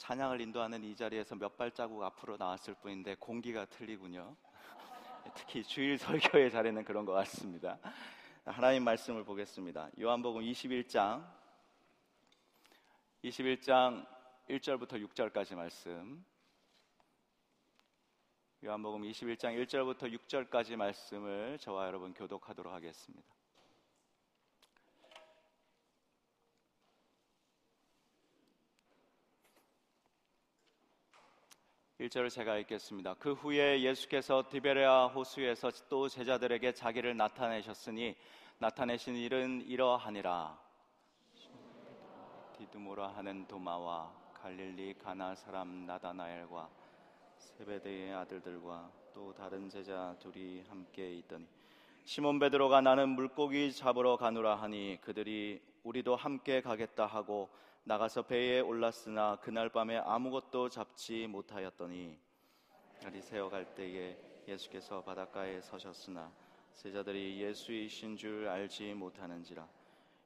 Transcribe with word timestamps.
찬양을 0.00 0.40
인도하는 0.40 0.82
이 0.82 0.96
자리에서 0.96 1.34
몇 1.34 1.58
발자국 1.58 2.02
앞으로 2.02 2.38
나왔을 2.38 2.72
뿐인데 2.72 3.16
공기가 3.16 3.66
틀리군요. 3.66 4.34
특히 5.36 5.62
주일 5.62 5.98
설교의 5.98 6.50
자리는 6.50 6.82
그런 6.84 7.04
것 7.04 7.12
같습니다. 7.12 7.78
하나님 8.46 8.82
말씀을 8.82 9.24
보겠습니다. 9.24 9.90
요한복음 10.00 10.40
21장 10.40 11.22
21장 13.24 14.06
1절부터 14.48 15.06
6절까지 15.06 15.54
말씀. 15.54 16.24
요한복음 18.64 19.02
21장 19.02 19.62
1절부터 19.66 20.18
6절까지 20.18 20.76
말씀을 20.76 21.58
저와 21.58 21.86
여러분 21.88 22.14
교독하도록 22.14 22.72
하겠습니다. 22.72 23.39
1절을 32.00 32.30
제가 32.30 32.56
읽겠습니다. 32.56 33.12
그 33.18 33.34
후에 33.34 33.82
예수께서 33.82 34.42
디베레아 34.48 35.08
호수에서 35.08 35.70
또 35.90 36.08
제자들에게 36.08 36.72
자기를 36.72 37.14
나타내셨으니 37.14 38.16
나타내신 38.56 39.16
일은 39.16 39.60
이러하니라. 39.66 40.58
디두모라 42.56 43.08
하는 43.08 43.46
도마와 43.46 44.10
갈릴리 44.32 44.94
가나 44.94 45.34
사람 45.34 45.84
나다나엘과 45.84 46.70
세베대의 47.36 48.14
아들들과 48.14 48.90
또 49.12 49.34
다른 49.34 49.68
제자 49.68 50.16
둘이 50.20 50.62
함께 50.70 51.16
있더니 51.16 51.46
시몬 52.04 52.38
베드로가 52.38 52.80
나는 52.80 53.10
물고기 53.10 53.74
잡으러 53.74 54.16
가노라 54.16 54.54
하니 54.54 54.98
그들이 55.02 55.60
우리도 55.84 56.16
함께 56.16 56.62
가겠다 56.62 57.04
하고 57.04 57.50
나가서 57.84 58.22
배에 58.22 58.60
올랐으나 58.60 59.36
그날 59.36 59.68
밤에 59.68 59.96
아무것도 59.98 60.68
잡지 60.68 61.26
못하였더니 61.26 62.18
날이 63.02 63.22
새어갈 63.22 63.74
때에 63.74 64.16
예수께서 64.46 65.02
바닷가에 65.02 65.60
서셨으나 65.60 66.30
제자들이 66.74 67.40
예수이신 67.42 68.16
줄 68.16 68.48
알지 68.48 68.94
못하는지라. 68.94 69.66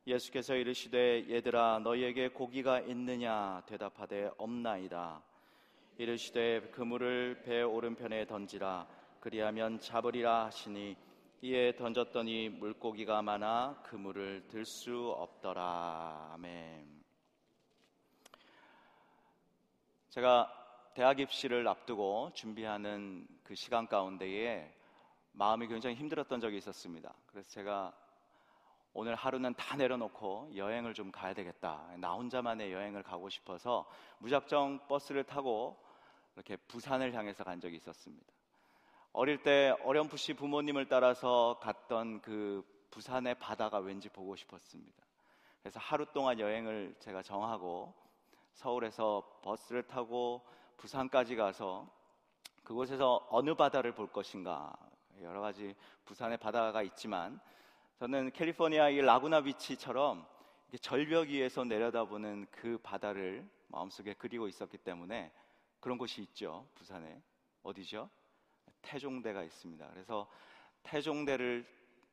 예수께서 0.06 0.54
이르시되 0.54 1.30
얘들아 1.30 1.80
너희에게 1.82 2.28
고기가 2.28 2.80
있느냐 2.80 3.62
대답하되 3.66 4.30
없나이다. 4.36 5.22
이르시되 5.96 6.70
그물을 6.72 7.42
배 7.44 7.62
오른편에 7.62 8.26
던지라. 8.26 8.86
그리하면 9.20 9.78
잡으리라 9.78 10.46
하시니 10.46 10.96
이에 11.42 11.74
던졌더니 11.76 12.50
물고기가 12.50 13.22
많아 13.22 13.80
그물을 13.84 14.48
들 14.48 14.64
수 14.66 15.10
없더라. 15.16 16.32
아멘 16.34 16.93
제가 20.14 20.48
대학 20.94 21.18
입시를 21.18 21.66
앞두고 21.66 22.30
준비하는 22.34 23.26
그 23.42 23.56
시간 23.56 23.88
가운데에 23.88 24.72
마음이 25.32 25.66
굉장히 25.66 25.96
힘들었던 25.96 26.40
적이 26.40 26.58
있었습니다. 26.58 27.12
그래서 27.26 27.50
제가 27.50 27.92
오늘 28.92 29.16
하루는 29.16 29.54
다 29.54 29.76
내려놓고 29.76 30.52
여행을 30.54 30.94
좀 30.94 31.10
가야 31.10 31.34
되겠다. 31.34 31.84
나 31.98 32.12
혼자만의 32.12 32.72
여행을 32.72 33.02
가고 33.02 33.28
싶어서 33.28 33.90
무작정 34.18 34.86
버스를 34.86 35.24
타고 35.24 35.76
이렇게 36.36 36.54
부산을 36.58 37.12
향해서 37.12 37.42
간 37.42 37.58
적이 37.58 37.74
있었습니다. 37.78 38.32
어릴 39.14 39.42
때 39.42 39.74
어렴풋이 39.82 40.34
부모님을 40.34 40.86
따라서 40.86 41.58
갔던 41.60 42.20
그 42.20 42.64
부산의 42.92 43.34
바다가 43.40 43.78
왠지 43.78 44.08
보고 44.08 44.36
싶었습니다. 44.36 45.02
그래서 45.60 45.80
하루 45.80 46.06
동안 46.06 46.38
여행을 46.38 46.94
제가 47.00 47.22
정하고 47.22 48.03
서울에서 48.54 49.40
버스를 49.42 49.82
타고 49.82 50.42
부산까지 50.76 51.36
가서 51.36 51.86
그곳에서 52.62 53.26
어느 53.30 53.54
바다를 53.54 53.94
볼 53.94 54.10
것인가 54.10 54.72
여러 55.22 55.40
가지 55.40 55.74
부산의 56.04 56.38
바다가 56.38 56.82
있지만 56.82 57.38
저는 57.98 58.32
캘리포니아 58.32 58.88
의 58.88 59.02
라구나 59.02 59.42
비치처럼 59.42 60.26
절벽 60.80 61.28
위에서 61.28 61.64
내려다보는 61.64 62.46
그 62.50 62.78
바다를 62.82 63.48
마음속에 63.68 64.14
그리고 64.14 64.48
있었기 64.48 64.78
때문에 64.78 65.32
그런 65.80 65.98
곳이 65.98 66.22
있죠 66.22 66.66
부산에 66.74 67.22
어디죠? 67.62 68.08
태종대가 68.82 69.42
있습니다. 69.42 69.88
그래서 69.90 70.28
태종대를 70.82 71.66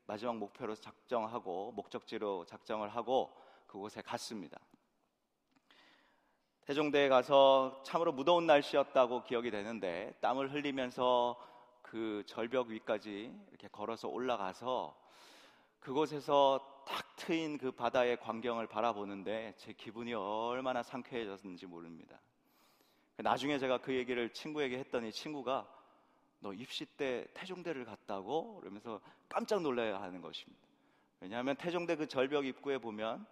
마지막 0.05 0.37
목표로 0.37 0.75
작정하고 0.75 1.71
목적지로 1.73 2.45
작정을 2.45 2.89
하고 2.89 3.35
그곳에 3.67 4.01
갔습니다. 4.01 4.59
세종대에 6.71 7.09
가서 7.09 7.81
참으로 7.83 8.13
무더운 8.13 8.47
날씨였다고 8.47 9.23
기억이 9.23 9.51
되는데 9.51 10.13
땀을 10.21 10.53
흘리면서 10.53 11.35
그 11.81 12.23
절벽 12.25 12.67
위까지 12.67 13.37
이렇게 13.49 13.67
걸어서 13.67 14.07
올라가서 14.07 14.97
그곳에서 15.81 16.85
탁 16.87 17.17
트인 17.17 17.57
그 17.57 17.71
바다의 17.71 18.21
광경을 18.21 18.67
바라보는데 18.67 19.53
제 19.57 19.73
기분이 19.73 20.13
얼마나 20.13 20.81
상쾌해졌는지 20.81 21.65
모릅니다. 21.65 22.21
나중에 23.17 23.59
제가 23.59 23.79
그 23.79 23.93
얘기를 23.93 24.31
친구에게 24.31 24.77
했더니 24.79 25.11
친구가 25.11 25.67
너 26.39 26.53
입시 26.53 26.85
때 26.85 27.27
태종대를 27.33 27.83
갔다고? 27.83 28.61
그러면서 28.61 29.01
깜짝 29.27 29.61
놀라야 29.61 30.01
하는 30.01 30.21
것입니다. 30.21 30.65
왜냐하면 31.19 31.57
태종대 31.57 31.97
그 31.97 32.07
절벽 32.07 32.45
입구에 32.45 32.77
보면 32.77 33.25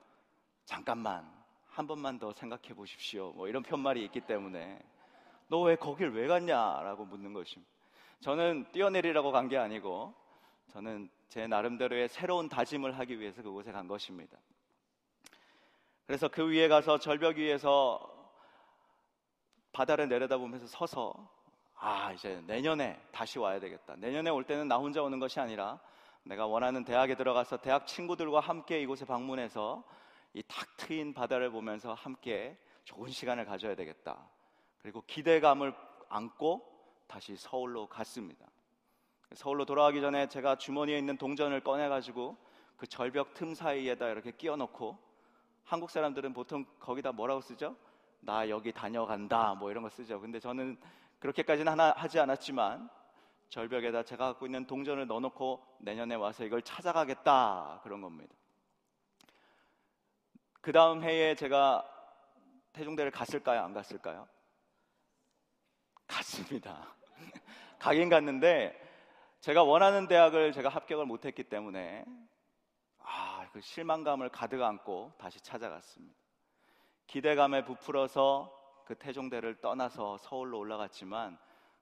잠깐만 0.66 1.39
한 1.70 1.88
번만 1.88 2.20
더 2.20 2.34
생각해 2.34 2.74
보십시오. 2.74 3.32
뭐 3.32 3.48
이런 3.48 3.64
편말이 3.64 4.04
있기 4.06 4.22
때문에 4.22 4.80
너 5.48 5.62
왜 5.62 5.76
거길 5.76 6.10
왜 6.10 6.28
갔냐라고 6.28 7.06
묻는 7.06 7.34
것입니다. 7.34 7.72
저는 8.22 8.66
뛰어내리라고 8.72 9.32
간 9.32 9.48
게 9.48 9.58
아니고 9.58 10.14
저는 10.72 11.10
제 11.30 11.48
나름대로의 11.48 12.10
새로운 12.10 12.50
다짐을 12.50 12.98
하기 13.00 13.20
위해서 13.20 13.42
그곳에 13.42 13.72
간 13.72 13.88
것입니다. 13.88 14.38
그래서 16.06 16.28
그 16.28 16.48
위에 16.48 16.68
가서 16.68 16.98
절벽 17.00 17.38
위에서 17.38 18.00
바다를 19.72 20.10
내려다보면서 20.10 20.68
서서 20.68 21.14
아 21.76 22.12
이제 22.12 22.42
내년에 22.46 23.00
다시 23.12 23.40
와야 23.40 23.60
되겠다. 23.60 23.96
내년에 23.96 24.30
올 24.30 24.44
때는 24.44 24.68
나 24.68 24.78
혼자 24.78 25.02
오는 25.02 25.20
것이 25.20 25.40
아니라 25.40 25.80
내가 26.24 26.46
원하는 26.46 26.84
대학에 26.84 27.16
들어가서 27.16 27.58
대학 27.58 27.88
친구들과 27.88 28.40
함께 28.40 28.82
이곳에 28.82 29.06
방문해서 29.06 29.84
이 30.34 30.44
탁 30.44 30.78
트인 30.78 31.14
바다를 31.14 31.50
보면서 31.52 31.94
함께 31.94 32.58
좋은 32.84 33.10
시간을 33.10 33.46
가져야 33.46 33.76
되겠다. 33.76 34.30
그리고 34.82 35.04
기대감을 35.06 35.74
안고 36.08 36.66
다시 37.08 37.36
서울로 37.36 37.88
갔습니다. 37.88 38.46
서울로 39.34 39.66
돌아가기 39.66 40.02
전에 40.02 40.28
제가 40.28 40.56
주머니에 40.58 40.98
있는 40.98 41.18
동전을 41.18 41.62
꺼내가지고 41.62 42.38
그 42.78 42.88
절벽 42.88 43.34
틈 43.34 43.54
사이에다 43.54 44.10
이렇게 44.10 44.32
끼워 44.32 44.56
넣고 44.56 44.98
한국 45.66 45.92
사람들은 45.92 46.34
보통 46.34 46.66
거기다 46.80 47.12
뭐라고 47.12 47.42
쓰죠? 47.42 47.76
나 48.22 48.50
여기 48.50 48.72
다녀간다 48.72 49.54
뭐 49.56 49.70
이런 49.70 49.84
거 49.84 49.90
쓰죠. 49.90 50.20
근데 50.20 50.40
저는 50.40 50.78
그렇게까지는 51.20 51.72
하나 51.72 51.92
하지 51.92 52.20
않았지만 52.20 52.90
절벽에다 53.50 54.04
제가 54.04 54.28
갖고 54.28 54.46
있는 54.46 54.66
동전을 54.66 55.08
넣어놓고 55.08 55.64
내년에 55.80 56.16
와서 56.16 56.44
이걸 56.44 56.62
찾아가겠다 56.62 57.82
그런 57.84 58.02
겁니다. 58.02 58.36
그 60.62 60.72
다음 60.72 61.04
해에 61.04 61.36
제가 61.36 61.86
태종대를 62.74 63.12
갔을까요? 63.12 63.62
안 63.62 63.74
갔을까요? 63.74 64.28
갔습니다. 66.08 66.96
가긴 67.80 68.10
갔는데 68.10 68.78
제가 69.40 69.64
원하는 69.64 70.08
대학을 70.08 70.52
제가 70.52 70.70
합격을 70.70 71.06
못했기 71.06 71.46
때문에 71.46 72.04
아, 73.00 73.48
그 73.54 73.62
실망감을 73.62 74.30
가득 74.30 74.62
안고 74.62 75.14
다시 75.18 75.40
찾아갔습니다. 75.42 76.20
기대감에 77.08 77.64
부풀어서 77.64 78.56
그 78.86 78.96
태종대를 78.96 79.62
떠나서 79.62 80.18
서울로 80.18 80.60
올라갔지만 80.60 81.38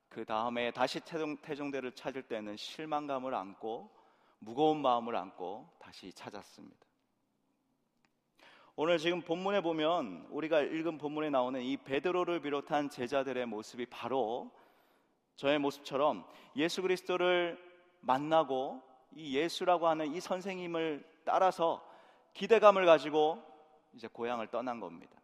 그 0.08 0.24
다음에 0.24 0.72
다시 0.72 1.00
태종, 1.02 1.38
태종대를 1.42 1.94
찾을 1.94 2.24
때는 2.24 2.56
실망감을 2.56 3.34
안고 3.34 3.92
무거운 4.40 4.82
마음을 4.82 5.16
안고 5.16 5.70
다시 5.80 6.14
찾았습니다. 6.14 6.87
오늘 8.80 9.00
지금 9.00 9.22
본문에 9.22 9.62
보면 9.62 10.28
우리가 10.30 10.62
읽은 10.62 11.00
본문에 11.00 11.32
나오는 11.32 11.60
이 11.64 11.78
베드로를 11.78 12.42
비롯한 12.42 12.92
제자들의 12.92 13.48
모습이 13.48 13.88
바로 13.88 14.52
저의 15.36 15.58
모습처럼 15.58 16.24
예수 16.56 16.84
그리스도를 16.84 17.58
만나고 18.02 18.84
이 19.16 19.36
예수라고 19.36 19.88
하는 19.88 20.14
이 20.14 20.20
선생님을 20.20 21.04
따라서 21.26 21.84
기대감을 22.36 22.86
가지고 22.86 23.42
이제 23.94 24.08
고향을 24.08 24.52
떠난 24.52 24.80
겁니다. 24.80 25.20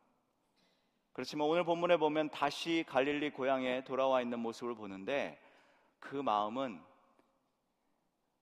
그렇지만 1.11 1.47
오늘 1.47 1.63
본문에 1.63 1.97
보면 1.97 2.31
다시 2.31 2.83
갈릴리 2.87 3.33
고향에 3.33 3.83
돌아와 3.83 4.23
있는 4.23 4.39
모습을 4.39 4.73
보는데 4.73 5.39
그 5.99 6.15
마음은 6.15 6.81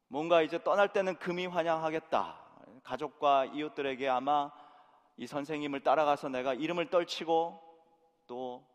뭔가 0.08 0.42
이제 0.42 0.64
떠날 0.64 0.94
때는 0.94 1.18
금이 1.18 1.48
환영하겠다. 1.48 2.40
가족과 2.84 3.48
이웃들에게 3.48 4.08
아마 4.08 4.50
이 5.22 5.28
선생님을 5.28 5.82
따라가서 5.82 6.30
내가 6.30 6.56
이름을 6.56 6.90
떨치고 6.90 7.62
또 8.26 8.68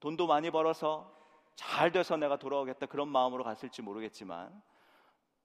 돈도 0.00 0.26
많이 0.26 0.50
벌어서 0.50 1.16
잘 1.54 1.92
돼서 1.92 2.16
내가 2.16 2.36
돌아오겠다 2.36 2.86
그런 2.86 3.08
마음으로 3.08 3.44
갔을지 3.44 3.80
모르겠지만 3.80 4.60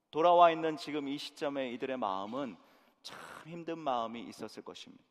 돌아와 0.09 0.49
있는 0.49 0.77
지금 0.77 1.07
이 1.07 1.19
시점에 1.19 1.69
이들의 1.73 1.97
마음은 1.97 2.57
참 3.03 3.19
힘든 3.45 3.77
마음이 3.77 4.23
있었을 4.23 4.63
것입니다. 4.63 5.03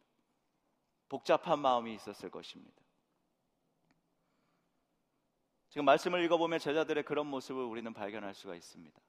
복잡한 1.09 1.61
마음이 1.61 1.95
있었을 1.95 2.29
것입니다. 2.29 2.83
지금 5.69 5.85
말씀을 5.85 6.25
읽어보면 6.25 6.59
제자들의 6.59 7.05
그런 7.05 7.29
모습을 7.29 7.63
우리는 7.63 7.95
발견할 7.95 8.35
수가 8.35 8.57
있습니다. 8.57 9.01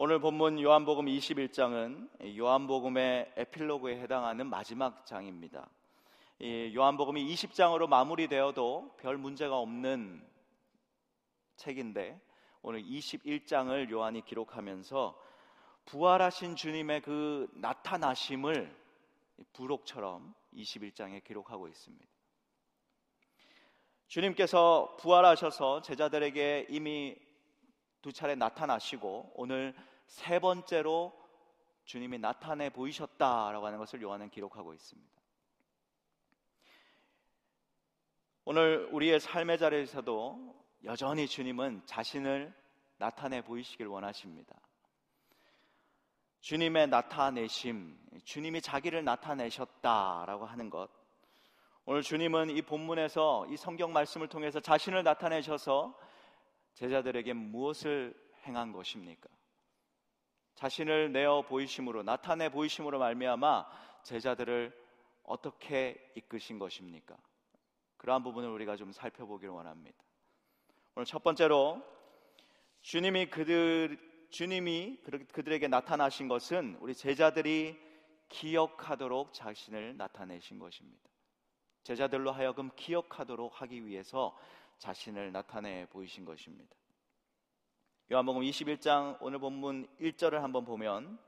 오늘 0.00 0.20
본문 0.20 0.60
요한복음 0.60 1.06
21장은 1.06 2.38
요한복음의 2.38 3.32
에필로그에 3.36 3.98
해당하는 4.00 4.46
마지막 4.46 5.04
장입니다. 5.04 5.68
요한복음이 6.40 7.26
20장으로 7.34 7.88
마무리되어도 7.88 8.94
별 9.00 9.16
문제가 9.16 9.58
없는 9.58 10.24
책인데 11.56 12.20
오늘 12.62 12.84
21장을 12.84 13.90
요한이 13.90 14.24
기록하면서 14.24 15.20
부활하신 15.86 16.54
주님의 16.54 17.02
그 17.02 17.50
나타나심을 17.54 18.72
부록처럼 19.52 20.32
21장에 20.54 21.24
기록하고 21.24 21.66
있습니다. 21.66 22.06
주님께서 24.06 24.96
부활하셔서 25.00 25.82
제자들에게 25.82 26.68
이미 26.70 27.16
두 28.02 28.12
차례 28.12 28.34
나타나시고 28.34 29.32
오늘 29.34 29.74
세 30.06 30.38
번째로 30.38 31.12
주님이 31.84 32.18
나타내 32.18 32.70
보이셨다라고 32.70 33.66
하는 33.66 33.78
것을 33.78 34.02
요한은 34.02 34.30
기록하고 34.30 34.74
있습니다. 34.74 35.18
오늘 38.44 38.88
우리의 38.92 39.20
삶의 39.20 39.58
자리에서도 39.58 40.64
여전히 40.84 41.26
주님은 41.26 41.82
자신을 41.86 42.54
나타내 42.96 43.42
보이시길 43.42 43.86
원하십니다. 43.86 44.58
주님의 46.40 46.88
나타내심, 46.88 47.98
주님이 48.24 48.62
자기를 48.62 49.04
나타내셨다라고 49.04 50.46
하는 50.46 50.70
것. 50.70 50.88
오늘 51.84 52.02
주님은 52.02 52.50
이 52.50 52.62
본문에서 52.62 53.46
이 53.48 53.56
성경 53.56 53.92
말씀을 53.92 54.28
통해서 54.28 54.60
자신을 54.60 55.02
나타내셔서 55.02 55.98
제자들에게 56.78 57.32
무엇을 57.32 58.14
행한 58.46 58.70
것입니까? 58.70 59.28
자신을 60.54 61.10
내어 61.10 61.42
보이심으로 61.42 62.04
나타내 62.04 62.48
보이심으로 62.50 63.00
말미암아 63.00 63.66
제자들을 64.04 64.72
어떻게 65.24 66.12
이끄신 66.14 66.60
것입니까? 66.60 67.16
그러한 67.96 68.22
부분을 68.22 68.48
우리가 68.50 68.76
좀 68.76 68.92
살펴보기를 68.92 69.52
원합니다. 69.52 69.98
오늘 70.94 71.04
첫 71.04 71.24
번째로 71.24 71.82
주님이 72.82 73.26
그들 73.26 73.98
주님이 74.30 74.98
그들에게 75.32 75.66
나타나신 75.66 76.28
것은 76.28 76.76
우리 76.80 76.94
제자들이 76.94 77.76
기억하도록 78.28 79.32
자신을 79.32 79.96
나타내신 79.96 80.60
것입니다. 80.60 81.08
제자들로 81.82 82.30
하여금 82.30 82.70
기억하도록 82.76 83.62
하기 83.62 83.84
위해서 83.86 84.36
자신을 84.78 85.32
나타내 85.32 85.86
보이신 85.90 86.24
것입니다. 86.24 86.74
요한복음 88.10 88.42
21장 88.42 89.18
오늘 89.20 89.38
본문 89.38 89.86
1절을 90.00 90.38
한번 90.38 90.64
보면 90.64 91.18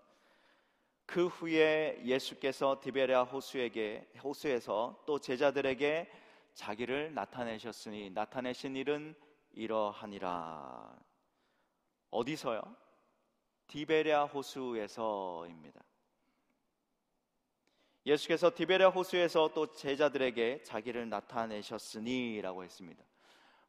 그 1.04 1.26
후에 1.26 2.00
예수께서 2.04 2.80
디베랴 2.80 3.24
호수에게 3.24 4.10
호수에서 4.22 5.02
또 5.06 5.18
제자들에게 5.18 6.10
자기를 6.54 7.14
나타내셨으니 7.14 8.10
나타내신 8.10 8.76
일은 8.76 9.14
이러하니라. 9.52 10.96
어디서요? 12.10 12.62
디베랴 13.66 14.26
호수에서입니다. 14.26 15.80
예수께서 18.06 18.52
디베랴 18.54 18.90
호수에서 18.90 19.50
또 19.54 19.72
제자들에게 19.72 20.62
자기를 20.62 21.08
나타내셨으니라고 21.08 22.64
했습니다. 22.64 23.04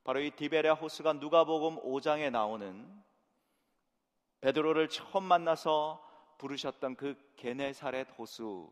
바로 0.04 0.20
이 0.20 0.32
디베랴 0.32 0.74
호수가 0.74 1.14
누가복음 1.14 1.78
5장에 1.84 2.32
나오는 2.32 3.02
베드로를 4.42 4.90
처음 4.90 5.24
만나서 5.24 6.04
부르셨던 6.40 6.96
그 6.96 7.16
게네사렛 7.36 8.08
호수 8.18 8.72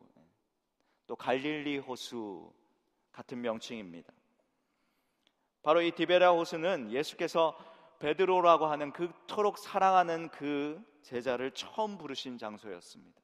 또 1.05 1.15
갈릴리 1.15 1.77
호수 1.77 2.51
같은 3.11 3.41
명칭입니다. 3.41 4.11
바로 5.61 5.81
이 5.81 5.91
디베랴 5.91 6.31
호수는 6.31 6.91
예수께서 6.91 7.57
베드로라고 7.99 8.65
하는 8.65 8.91
그토록 8.91 9.59
사랑하는 9.59 10.29
그 10.29 10.81
제자를 11.03 11.51
처음 11.51 11.97
부르신 11.97 12.37
장소였습니다. 12.37 13.21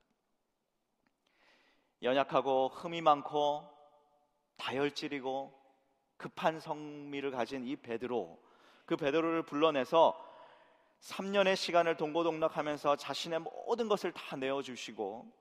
연약하고 2.04 2.68
흠이 2.68 3.02
많고 3.02 3.68
다혈질이고 4.58 5.65
급한 6.18 6.60
성미를 6.60 7.32
가진 7.32 7.66
이 7.66 7.76
베드로 7.76 8.40
그 8.86 8.96
베드로를 8.96 9.44
불러내서 9.44 10.24
3년의 11.02 11.56
시간을 11.56 11.98
동고동락하면서 11.98 12.96
자신의 12.96 13.40
모든 13.40 13.88
것을 13.88 14.12
다 14.12 14.36
내어 14.36 14.62
주시고 14.62 15.32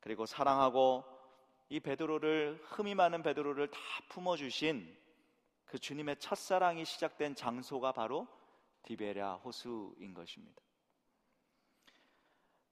그리고 0.00 0.26
사랑하고 0.26 1.04
이 1.70 1.80
베드로를 1.80 2.60
흠이 2.64 2.94
많은 2.94 3.22
베드로를 3.22 3.70
다 3.70 3.78
품어 4.08 4.36
주신 4.36 4.96
그 5.64 5.78
주님의 5.78 6.16
첫사랑이 6.18 6.84
시작된 6.84 7.34
장소가 7.34 7.92
바로 7.92 8.26
디베랴 8.82 9.34
호수인 9.36 10.14
것입니다. 10.14 10.62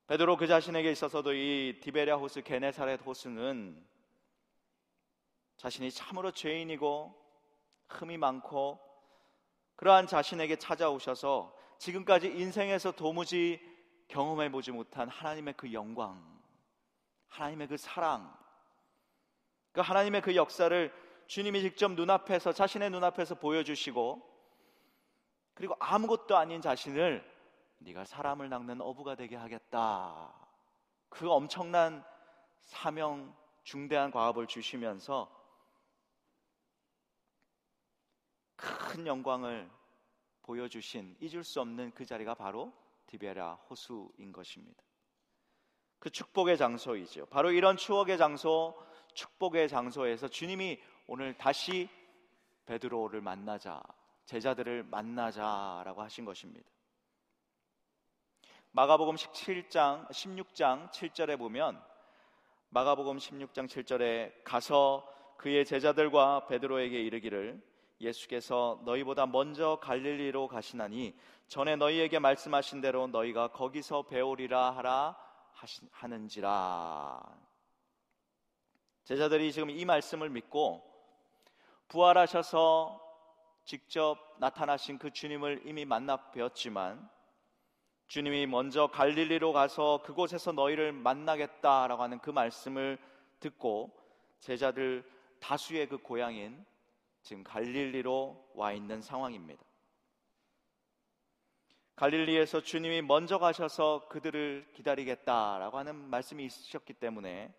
베드로 0.07 0.37
그 0.37 0.47
자신에게 0.47 0.93
있어서도 0.93 1.35
이 1.35 1.81
디베랴 1.83 2.17
호수 2.17 2.43
게네사렛 2.43 3.05
호수는 3.05 3.85
자신이 5.57 5.91
참으로 5.91 6.31
죄인이고 6.31 7.15
흠이 7.89 8.19
많고 8.19 8.81
그러한 9.77 10.07
자신에게 10.07 10.57
찾아오셔서 10.57 11.55
지금까지 11.79 12.29
인생에서 12.29 12.93
도무지 12.93 13.61
경험해 14.09 14.51
보지 14.51 14.73
못한 14.73 15.09
하나님의 15.09 15.55
그 15.57 15.73
영광, 15.73 16.23
하나님의 17.29 17.69
그 17.69 17.77
사랑, 17.77 18.35
그 19.73 19.81
하나님의 19.81 20.23
그 20.23 20.37
역사를 20.37 20.93
주님이 21.27 21.63
직접 21.63 21.93
눈앞에서 21.93 22.53
자신의 22.53 22.91
눈앞에서 22.91 23.35
보여주시고 23.35 24.37
그리고 25.55 25.75
아무것도 25.81 26.37
아닌 26.37 26.61
자신을 26.61 27.25
네가 27.79 28.05
사람을 28.05 28.49
낚는 28.49 28.81
어부가 28.81 29.17
되게 29.17 29.37
하겠다. 29.37 30.33
그 31.09 31.31
엄청난 31.31 32.05
사명 32.63 33.35
중대한 33.65 34.11
과업을 34.11 34.47
주시면서 34.47 35.36
큰 38.57 39.07
영광을 39.07 39.71
보여주신 40.43 41.17
잊을 41.21 41.45
수 41.45 41.61
없는 41.61 41.93
그 41.93 42.05
자리가 42.05 42.35
바로 42.35 42.73
디베라 43.07 43.55
호수인 43.69 44.33
것입니다. 44.33 44.83
그 45.99 46.11
축복의 46.11 46.59
장소이죠. 46.59 47.27
바로 47.27 47.51
이런 47.51 47.77
추억의 47.77 48.19
장소, 48.19 48.77
축복의 49.15 49.69
장소에서 49.69 50.29
주님이 50.29 50.81
오늘 51.07 51.37
다시 51.37 51.89
베드로를 52.67 53.21
만나자, 53.21 53.83
제자들을 54.27 54.85
만나자라고 54.85 56.03
하신 56.03 56.25
것입니다. 56.25 56.69
마가복음 58.73 59.15
17장 59.15 60.07
16장 60.11 60.91
7절에 60.91 61.39
보면 61.39 61.83
마가복음 62.69 63.17
16장 63.17 63.69
7절에 63.69 64.45
가서 64.45 65.07
그의 65.39 65.65
제자들과 65.65 66.47
베드로에게 66.47 67.01
이르기를 67.01 67.63
예수께서 68.01 68.81
너희보다 68.85 69.27
먼저 69.27 69.79
갈릴리로 69.81 70.49
가시나니 70.49 71.17
전에 71.49 71.77
너희에게 71.77 72.19
말씀하신 72.19 72.81
대로 72.81 73.07
너희가 73.07 73.49
거기서 73.49 74.03
배우리라 74.03 74.73
하라 74.73 75.17
하는지라. 75.93 77.23
제자들이 79.05 79.53
지금 79.53 79.71
이 79.71 79.85
말씀을 79.85 80.29
믿고 80.29 80.83
부활하셔서 81.89 83.01
직접 83.65 84.19
나타나신 84.39 84.99
그 84.99 85.13
주님을 85.13 85.63
이미 85.65 85.85
만나 85.85 86.31
뵈었지만 86.31 87.09
주님이 88.09 88.47
먼저 88.47 88.87
갈릴리로 88.89 89.53
가서 89.53 90.03
그곳에서 90.05 90.53
너희를 90.53 90.93
만나겠다라고 90.93 92.03
하는 92.03 92.19
그 92.21 92.31
말씀을 92.31 92.99
듣고 93.41 93.97
제자들 94.41 95.09
다수의 95.41 95.89
그 95.89 95.99
고향인 95.99 96.65
지금 97.27 97.43
갈릴리로 97.43 98.53
와 98.55 98.73
있는 98.73 99.03
상황입니다. 99.03 99.61
갈릴리에서 101.97 102.61
주님이 102.61 103.03
먼저 103.03 103.41
가셔서 103.41 104.07
그들을 104.09 104.71
기다리겠다라고 104.75 105.77
하는 105.77 105.97
말씀이 105.97 106.45
있으셨기 106.45 106.93
때문에 106.93 107.53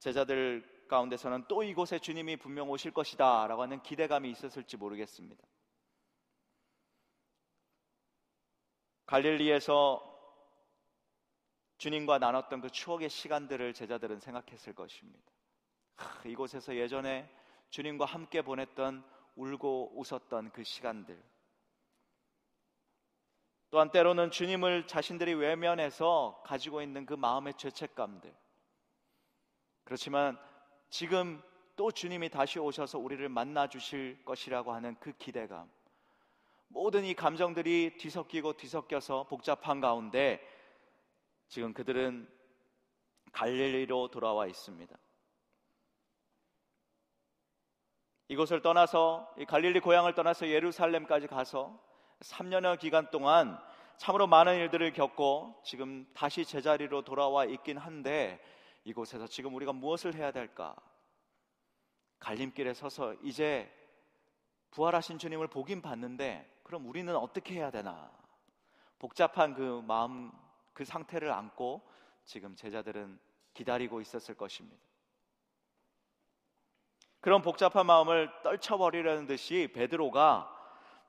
제자들 0.00 0.86
가운데서는 0.88 1.44
또 1.46 1.62
이곳에 1.62 2.00
주님이 2.00 2.38
분명 2.38 2.68
오실 2.70 2.90
것이다 2.90 3.46
라고 3.46 3.62
하는 3.62 3.80
기대감이 3.84 4.28
있었을지 4.32 4.76
모르겠습니다. 4.76 5.46
갈릴리에서 9.06 10.10
주님과 11.78 12.18
나눴던 12.18 12.62
그 12.62 12.70
추억의 12.70 13.10
시간들을 13.10 13.74
제자들은 13.74 14.18
생각했을 14.18 14.74
것입니다. 14.74 15.30
하, 15.94 16.28
이곳에서 16.28 16.74
예전에 16.74 17.30
주님과 17.70 18.04
함께 18.04 18.42
보냈던 18.42 19.04
울고 19.36 19.94
웃었던 19.96 20.50
그 20.52 20.64
시간들. 20.64 21.20
또한 23.70 23.90
때로는 23.90 24.30
주님을 24.30 24.86
자신들이 24.86 25.34
외면해서 25.34 26.40
가지고 26.44 26.80
있는 26.80 27.06
그 27.06 27.14
마음의 27.14 27.54
죄책감들. 27.54 28.32
그렇지만 29.82 30.38
지금 30.88 31.42
또 31.74 31.90
주님이 31.90 32.28
다시 32.28 32.60
오셔서 32.60 32.98
우리를 32.98 33.28
만나 33.28 33.66
주실 33.66 34.24
것이라고 34.24 34.72
하는 34.72 34.94
그 35.00 35.12
기대감. 35.18 35.68
모든 36.68 37.04
이 37.04 37.14
감정들이 37.14 37.96
뒤섞이고 37.98 38.52
뒤섞여서 38.52 39.24
복잡한 39.24 39.80
가운데 39.80 40.40
지금 41.48 41.72
그들은 41.72 42.28
갈릴리로 43.32 44.08
돌아와 44.08 44.46
있습니다. 44.46 44.96
이곳을 48.28 48.62
떠나서 48.62 49.32
이 49.38 49.44
갈릴리 49.44 49.80
고향을 49.80 50.14
떠나서 50.14 50.48
예루살렘까지 50.48 51.26
가서 51.26 51.78
3년여 52.20 52.78
기간 52.78 53.10
동안 53.10 53.58
참으로 53.96 54.26
많은 54.26 54.56
일들을 54.56 54.92
겪고 54.92 55.60
지금 55.64 56.06
다시 56.14 56.44
제자리로 56.44 57.02
돌아와 57.02 57.44
있긴 57.44 57.76
한데 57.78 58.40
이곳에서 58.84 59.26
지금 59.26 59.54
우리가 59.54 59.72
무엇을 59.72 60.14
해야 60.14 60.30
될까? 60.30 60.74
갈림길에 62.18 62.74
서서 62.74 63.14
이제 63.22 63.70
부활하신 64.70 65.18
주님을 65.18 65.48
보긴 65.48 65.82
봤는데 65.82 66.60
그럼 66.62 66.86
우리는 66.86 67.14
어떻게 67.14 67.54
해야 67.54 67.70
되나? 67.70 68.10
복잡한 68.98 69.54
그 69.54 69.82
마음 69.86 70.32
그 70.72 70.84
상태를 70.84 71.30
안고 71.30 71.82
지금 72.24 72.56
제자들은 72.56 73.18
기다리고 73.52 74.00
있었을 74.00 74.34
것입니다. 74.34 74.82
그런 77.24 77.40
복잡한 77.40 77.86
마음을 77.86 78.30
떨쳐버리려는 78.42 79.26
듯이 79.26 79.70
베드로가 79.74 80.46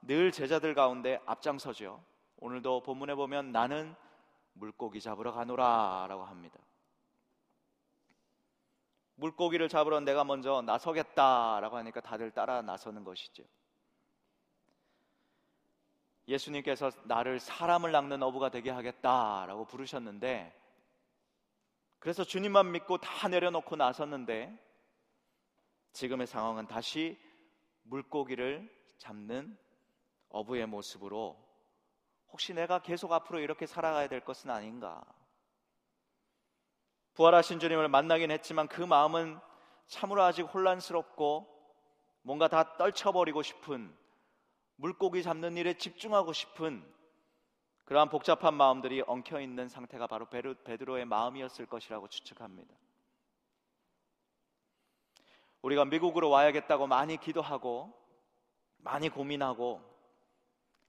늘 0.00 0.32
제자들 0.32 0.72
가운데 0.72 1.20
앞장서죠. 1.26 2.02
오늘도 2.38 2.84
본문에 2.84 3.14
보면 3.14 3.52
나는 3.52 3.94
물고기 4.54 4.98
잡으러 5.02 5.30
가노라라고 5.32 6.24
합니다. 6.24 6.58
물고기를 9.16 9.68
잡으러 9.68 10.00
내가 10.00 10.24
먼저 10.24 10.62
나서겠다라고 10.62 11.76
하니까 11.76 12.00
다들 12.00 12.30
따라 12.30 12.62
나서는 12.62 13.04
것이죠. 13.04 13.44
예수님께서 16.28 16.92
나를 17.04 17.38
사람을 17.38 17.92
낚는 17.92 18.22
어부가 18.22 18.48
되게 18.48 18.70
하겠다라고 18.70 19.66
부르셨는데 19.66 20.58
그래서 21.98 22.24
주님만 22.24 22.72
믿고 22.72 22.96
다 22.96 23.28
내려놓고 23.28 23.76
나섰는데 23.76 24.64
지금의 25.96 26.26
상황은 26.26 26.66
다시 26.66 27.18
물고기를 27.84 28.70
잡는 28.98 29.56
어부의 30.28 30.66
모습으로 30.66 31.42
혹시 32.28 32.52
내가 32.52 32.82
계속 32.82 33.12
앞으로 33.12 33.40
이렇게 33.40 33.64
살아가야 33.64 34.06
될 34.06 34.20
것은 34.20 34.50
아닌가? 34.50 35.02
부활하신 37.14 37.60
주님을 37.60 37.88
만나긴 37.88 38.30
했지만 38.30 38.68
그 38.68 38.82
마음은 38.82 39.40
참으로 39.86 40.22
아직 40.22 40.42
혼란스럽고 40.42 41.48
뭔가 42.20 42.48
다 42.48 42.76
떨쳐버리고 42.76 43.40
싶은 43.42 43.96
물고기 44.74 45.22
잡는 45.22 45.56
일에 45.56 45.78
집중하고 45.78 46.34
싶은 46.34 46.84
그러한 47.86 48.10
복잡한 48.10 48.52
마음들이 48.52 49.02
엉켜 49.06 49.40
있는 49.40 49.70
상태가 49.70 50.06
바로 50.06 50.28
베드로의 50.28 51.06
마음이었을 51.06 51.64
것이라고 51.64 52.08
추측합니다. 52.08 52.74
우리가 55.66 55.84
미국으로 55.84 56.30
와야겠다고 56.30 56.86
많이 56.86 57.16
기도하고 57.16 57.92
많이 58.76 59.08
고민하고 59.08 59.82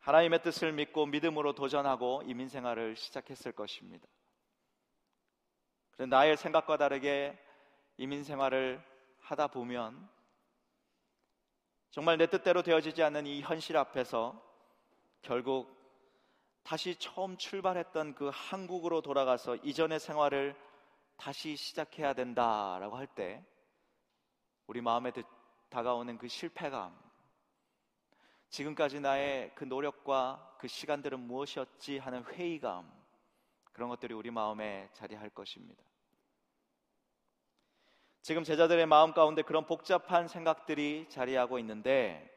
하나님의 0.02 0.44
뜻을 0.44 0.72
믿고 0.72 1.08
믿음으로 1.08 1.54
도전하고 1.54 2.22
이민 2.28 2.48
생활을 2.48 2.96
시작했을 2.96 3.54
것입니다. 3.54 4.08
그런데 5.92 6.16
나의 6.16 6.38
생각과 6.38 6.78
다르게 6.78 7.36
이민 7.98 8.24
생활을 8.24 8.80
하다 9.22 9.48
보면 9.48 10.08
정말 11.90 12.20
내 12.20 12.28
뜻대로 12.28 12.62
되어지지 12.62 13.02
않는 13.02 13.26
이 13.26 13.42
현실 13.42 13.78
앞에서 13.78 14.40
결국 15.24 15.76
다시 16.62 16.96
처음 16.98 17.36
출발했던 17.36 18.14
그 18.14 18.30
한국으로 18.32 19.02
돌아가서 19.02 19.56
이전의 19.56 20.00
생활을 20.00 20.56
다시 21.18 21.56
시작해야 21.56 22.14
된다라고 22.14 22.96
할 22.96 23.08
때 23.08 23.44
우리 24.68 24.82
마음에 24.82 25.12
다가오는 25.70 26.18
그 26.18 26.28
실패감 26.28 26.98
지금까지 28.50 29.00
나의 29.00 29.54
그 29.56 29.64
노력과 29.64 30.56
그 30.60 30.68
시간들은 30.68 31.20
무엇이었지 31.20 31.98
하는 31.98 32.24
회의감 32.26 32.90
그런 33.74 33.90
것들이 33.90 34.14
우리 34.14 34.32
마음에 34.32 34.90
자리할 34.94 35.30
것입니다. 35.30 35.84
지금 38.22 38.44
제자들의 38.44 38.86
마음 38.88 39.14
가운데 39.14 39.42
그런 39.42 39.66
복잡한 39.66 40.28
생각들이 40.28 41.08
자리하고 41.10 41.60
있는데 41.60 42.34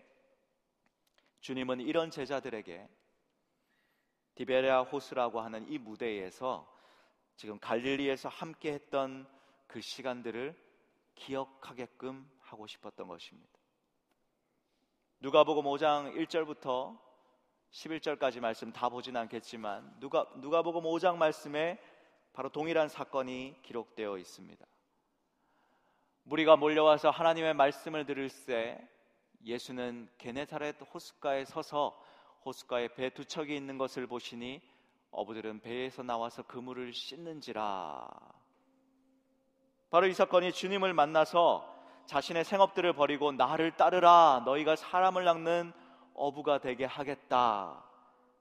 주님은 1.40 1.80
이런 1.80 2.10
제자들에게 2.10 2.88
디베레아 4.36 4.82
호스라고 4.82 5.40
하는 5.40 5.68
이 5.68 5.78
무대에서 5.78 6.70
지금 7.34 7.58
갈릴리에서 7.58 8.28
함께 8.28 8.72
했던 8.72 9.26
그 9.66 9.80
시간들을 9.80 10.69
기억하게끔 11.20 12.28
하고 12.40 12.66
싶었던 12.66 13.06
것입니다. 13.06 13.52
누가복음 15.20 15.64
5장 15.64 16.16
1절부터 16.16 16.98
11절까지 17.70 18.40
말씀 18.40 18.72
다 18.72 18.88
보진 18.88 19.16
않겠지만 19.16 20.00
누가 20.00 20.26
누가복음 20.36 20.82
5장 20.82 21.16
말씀에 21.16 21.78
바로 22.32 22.48
동일한 22.48 22.88
사건이 22.88 23.56
기록되어 23.62 24.18
있습니다. 24.18 24.66
무리가 26.24 26.56
몰려와서 26.56 27.10
하나님의 27.10 27.54
말씀을 27.54 28.06
들을새 28.06 28.78
예수는 29.44 30.08
게네사렛 30.18 30.76
호숫가에 30.92 31.44
서서 31.44 31.98
호숫가에 32.44 32.94
배 32.94 33.10
두 33.10 33.24
척이 33.24 33.54
있는 33.54 33.78
것을 33.78 34.06
보시니 34.06 34.60
어부들은 35.10 35.60
배에서 35.60 36.02
나와서 36.02 36.42
그물을 36.42 36.92
씻는지라. 36.92 38.39
바로 39.90 40.06
이 40.06 40.14
사건이 40.14 40.52
주님을 40.52 40.94
만나서 40.94 41.66
자신의 42.06 42.44
생업들을 42.44 42.92
버리고 42.92 43.32
나를 43.32 43.76
따르라 43.76 44.42
너희가 44.44 44.76
사람을 44.76 45.24
낚는 45.24 45.72
어부가 46.14 46.58
되게 46.58 46.84
하겠다. 46.84 47.84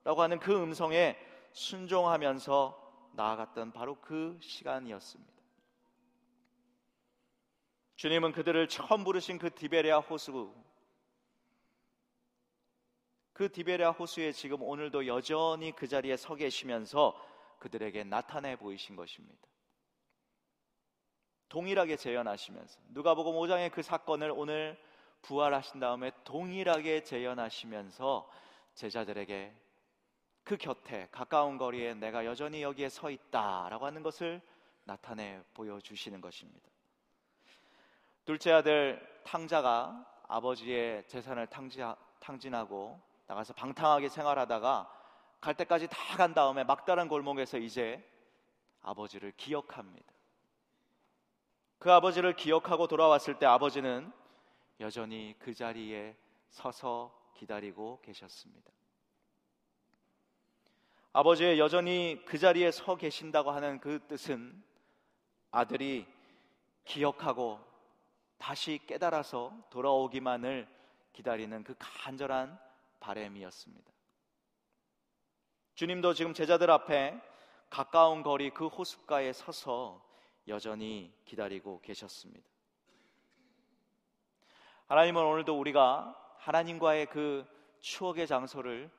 라고 0.04 0.22
하는 0.22 0.40
그 0.40 0.56
음성에 0.56 1.18
순종하면서 1.52 3.12
나아갔던 3.14 3.74
바로 3.74 3.96
그 4.00 4.38
시간이었습니다. 4.42 5.34
주님은 7.96 8.32
그들을 8.32 8.68
처음 8.70 9.04
부르신 9.04 9.40
그 9.40 9.54
디베레아 9.54 10.00
호수 10.00 10.54
그 13.34 13.52
디베레아 13.52 13.92
호수에 13.92 14.32
지금 14.32 14.62
오늘도 14.62 15.08
여전히 15.08 15.76
그 15.76 15.88
자리에 15.88 16.16
서 16.16 16.36
계시면서 16.36 17.16
그들에게 17.60 18.04
나타내 18.06 18.56
보이신 18.56 18.96
것입니다. 18.96 19.48
동일하게 21.50 21.96
재현하시면서 21.98 22.80
누가복음 22.90 23.34
5장의 23.34 23.72
그 23.72 23.82
사건을 23.82 24.32
오늘 24.36 24.80
부활하신 25.22 25.80
다음에 25.80 26.12
동일하게 26.24 27.04
재현하시면서 27.04 28.30
제자들에게 28.76 29.54
그 30.44 30.58
곁에 30.58 31.08
가까운 31.12 31.58
거리에 31.58 31.94
내가 31.96 32.26
여전히 32.26 32.62
여기에 32.62 32.90
서 32.90 33.10
있다라고 33.12 33.86
하는 33.86 34.02
것을 34.04 34.42
나타내 34.84 35.42
보여주시는 35.54 36.22
것입니다. 36.22 36.70
둘째 38.26 38.52
아들 38.52 39.22
탕자가 39.26 40.06
아버지의 40.28 41.08
재산을 41.08 41.48
탕진하고 42.20 43.00
나가서 43.28 43.54
방탕하게 43.54 44.10
생활하다가 44.10 44.96
갈 45.42 45.54
때까지 45.56 45.88
다 45.88 46.18
간 46.18 46.34
다음에 46.34 46.64
막다른 46.64 47.08
골목에서 47.08 47.58
이제 47.58 48.04
아버지를 48.82 49.32
기억합니다. 49.38 50.19
그 51.80 51.92
아버지를 51.92 52.36
기억하고 52.36 52.88
돌아왔을 52.88 53.40
때 53.40 53.46
아버지는 53.46 54.12
여전히 54.82 55.34
그 55.40 55.54
자리에 55.54 56.16
서서 56.50 57.18
기다리고 57.36 58.02
계셨습니다. 58.02 58.70
아버지의 61.14 61.58
여전히 61.58 62.22
그 62.26 62.38
자리에 62.38 62.72
서 62.72 62.98
계신다고 62.98 63.52
하는 63.52 63.80
그 63.80 64.00
뜻은 64.08 64.62
아들이 65.52 66.06
기억하고 66.84 67.60
다시 68.38 68.80
깨달아서 68.86 69.54
돌아오기만을 69.70 70.68
기다리는 71.14 71.64
그 71.64 71.76
간절한 71.80 72.60
바램이었습니다. 73.00 73.92
주님도 75.76 76.14
지금 76.14 76.34
제자들 76.34 76.70
앞에 76.70 77.20
가까운 77.70 78.22
거리 78.22 78.50
그 78.50 78.68
호숫가에 78.68 79.32
서서 79.32 80.09
여전히 80.50 81.14
기다리고 81.26 81.80
계셨습니다. 81.82 82.48
하나님은 84.88 85.24
오늘도 85.24 85.58
우리가 85.58 86.16
하나님과의 86.40 87.06
그 87.08 87.46
추억의 87.80 88.28
장소를 88.28 88.90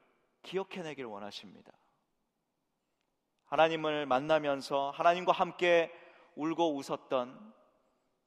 기억해내길 0.42 1.04
원하십니다. 1.04 1.73
하나님을 3.47 4.07
만나면서 4.07 4.90
하나님과 4.90 5.33
함께 5.33 5.92
울고 6.37 6.76
웃었던 6.76 7.52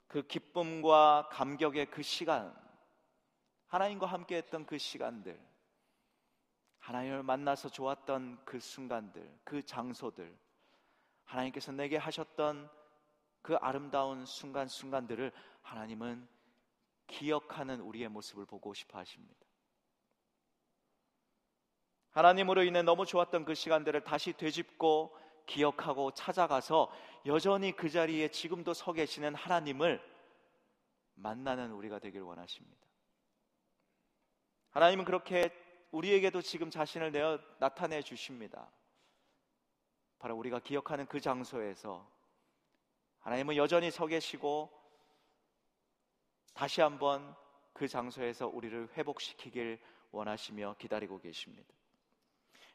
그 0.08 0.28
기쁨과 0.28 1.30
감격의 1.32 1.90
그 1.90 2.04
시간, 2.04 2.54
하나님과 3.68 4.06
함께 4.06 4.36
했던 4.36 4.66
그 4.66 4.78
시간들, 4.78 5.40
하나님을 6.80 7.24
만나서 7.24 7.70
좋았던 7.70 8.44
그 8.44 8.60
순간들, 8.60 9.40
그 9.46 9.64
장소들, 9.64 10.38
하나님께서 11.24 11.72
내게 11.72 11.96
하셨던 11.96 12.70
그 13.44 13.56
아름다운 13.58 14.26
순간순간들을 14.26 15.32
하나님은 15.62 16.28
기억하는 17.06 17.82
우리의 17.82 18.08
모습을 18.08 18.46
보고 18.46 18.74
싶어 18.74 18.98
하십니다. 18.98 19.46
하나님으로 22.12 22.64
인해 22.64 22.82
너무 22.82 23.06
좋았던 23.06 23.44
그 23.46 23.54
시간들을 23.54 24.04
다시 24.04 24.34
되짚고 24.34 25.18
기억하고 25.46 26.12
찾아가서 26.12 26.90
여전히 27.26 27.76
그 27.76 27.90
자리에 27.90 28.30
지금도 28.30 28.74
서 28.74 28.94
계시는 28.94 29.36
하나님을 29.36 30.02
만나는 31.16 31.72
우리가 31.72 32.00
되길 32.00 32.22
원하십니다. 32.22 32.88
하나님은 34.72 35.06
그렇게 35.06 35.52
우리에게도 35.92 36.42
지금 36.42 36.70
자신을 36.70 37.12
내어 37.12 37.40
나타내 37.60 38.02
주십니다. 38.02 38.72
바로 40.18 40.38
우리가 40.38 40.60
기억하는 40.60 41.06
그 41.08 41.20
장소에서 41.20 42.10
하나님은 43.24 43.56
여전히 43.56 43.90
서 43.90 44.06
계시고 44.06 44.70
다시 46.54 46.82
한번 46.82 47.36
그 47.72 47.88
장소에서 47.88 48.48
우리를 48.48 48.90
회복시키길 48.96 49.82
원하시며 50.12 50.76
기다리고 50.78 51.20
계십니다. 51.20 51.74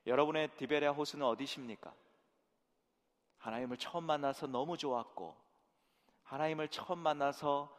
여러분의 0.07 0.49
디베레아 0.57 0.93
호수는 0.93 1.27
어디십니까? 1.27 1.95
하나님을 3.39 3.77
처음 3.77 4.05
만나서 4.05 4.47
너무 4.47 4.77
좋았고 4.77 5.37
하나님을 6.25 6.69
처음 6.69 6.99
만나서 6.99 7.75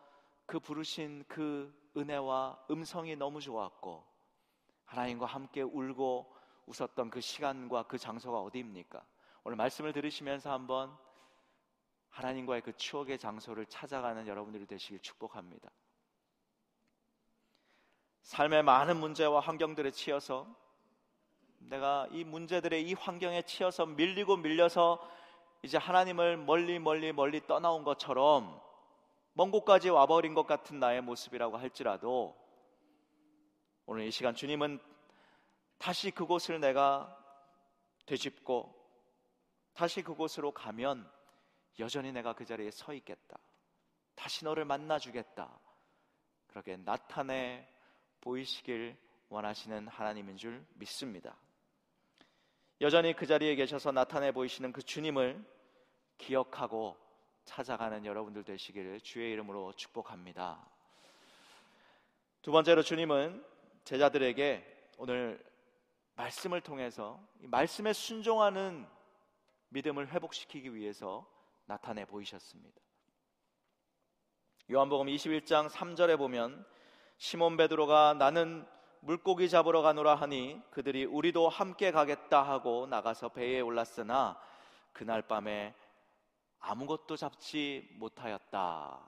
그 0.45 0.59
부르신 0.59 1.25
그 1.27 1.73
은혜와 1.97 2.65
음성이 2.69 3.15
너무 3.15 3.41
좋았고 3.41 4.05
하나님과 4.85 5.25
함께 5.25 5.63
울고 5.63 6.35
웃었던 6.67 7.09
그 7.09 7.19
시간과 7.19 7.83
그 7.83 7.97
장소가 7.97 8.39
어디입니까? 8.41 9.03
오늘 9.43 9.57
말씀을 9.57 9.91
들으시면서 9.91 10.51
한번 10.51 10.95
하나님과의 12.09 12.61
그 12.61 12.75
추억의 12.75 13.17
장소를 13.19 13.65
찾아가는 13.67 14.27
여러분들이 14.27 14.65
되시길 14.65 14.99
축복합니다. 14.99 15.69
삶의 18.21 18.63
많은 18.63 18.97
문제와 18.97 19.39
환경들에 19.39 19.91
치여서 19.91 20.47
내가 21.59 22.07
이 22.11 22.23
문제들의 22.23 22.87
이 22.87 22.93
환경에 22.93 23.41
치여서 23.41 23.85
밀리고 23.85 24.37
밀려서 24.37 24.99
이제 25.61 25.77
하나님을 25.77 26.37
멀리 26.37 26.79
멀리 26.79 27.11
멀리 27.11 27.45
떠나온 27.45 27.83
것처럼 27.83 28.61
먼 29.33 29.51
곳까지 29.51 29.89
와버린 29.89 30.33
것 30.33 30.47
같은 30.47 30.79
나의 30.79 31.01
모습이라고 31.01 31.57
할지라도 31.57 32.35
오늘 33.85 34.05
이 34.05 34.11
시간 34.11 34.35
주님은 34.35 34.79
다시 35.77 36.11
그곳을 36.11 36.59
내가 36.59 37.15
되짚고 38.05 38.75
다시 39.73 40.01
그곳으로 40.01 40.51
가면 40.51 41.09
여전히 41.79 42.11
내가 42.11 42.33
그 42.33 42.45
자리에 42.45 42.71
서 42.71 42.93
있겠다. 42.93 43.37
다시 44.15 44.43
너를 44.43 44.65
만나 44.65 44.99
주겠다. 44.99 45.59
그렇게 46.47 46.77
나타내 46.77 47.67
보이시길 48.21 48.97
원하시는 49.29 49.87
하나님인 49.87 50.37
줄 50.37 50.65
믿습니다. 50.73 51.35
여전히 52.81 53.13
그 53.13 53.25
자리에 53.25 53.55
계셔서 53.55 53.91
나타내 53.91 54.31
보이시는 54.31 54.71
그 54.71 54.81
주님을 54.81 55.43
기억하고 56.17 56.97
찾아가는 57.45 58.05
여러분들 58.05 58.43
되시기를 58.43 59.01
주의 59.01 59.31
이름으로 59.33 59.73
축복합니다. 59.73 60.65
두 62.41 62.51
번째로 62.51 62.83
주님은 62.83 63.43
제자들에게 63.83 64.91
오늘 64.97 65.43
말씀을 66.15 66.61
통해서 66.61 67.21
말씀에 67.39 67.93
순종하는 67.93 68.87
믿음을 69.69 70.09
회복시키기 70.09 70.75
위해서 70.75 71.25
나타내 71.69 72.03
보이셨습니다. 72.03 72.81
요한복음 74.71 75.05
21장 75.05 75.69
3절에 75.69 76.17
보면 76.17 76.65
시몬 77.17 77.57
베드로가 77.57 78.15
나는 78.15 78.67
물고기 79.01 79.47
잡으러 79.49 79.83
가노라 79.83 80.15
하니 80.15 80.59
그들이 80.71 81.05
우리도 81.05 81.47
함께 81.47 81.91
가겠다 81.91 82.41
하고 82.41 82.87
나가서 82.87 83.29
배에 83.29 83.59
올랐으나 83.59 84.41
그날 84.93 85.21
밤에 85.21 85.75
아무것도 86.59 87.15
잡지 87.17 87.87
못하였다. 87.99 88.99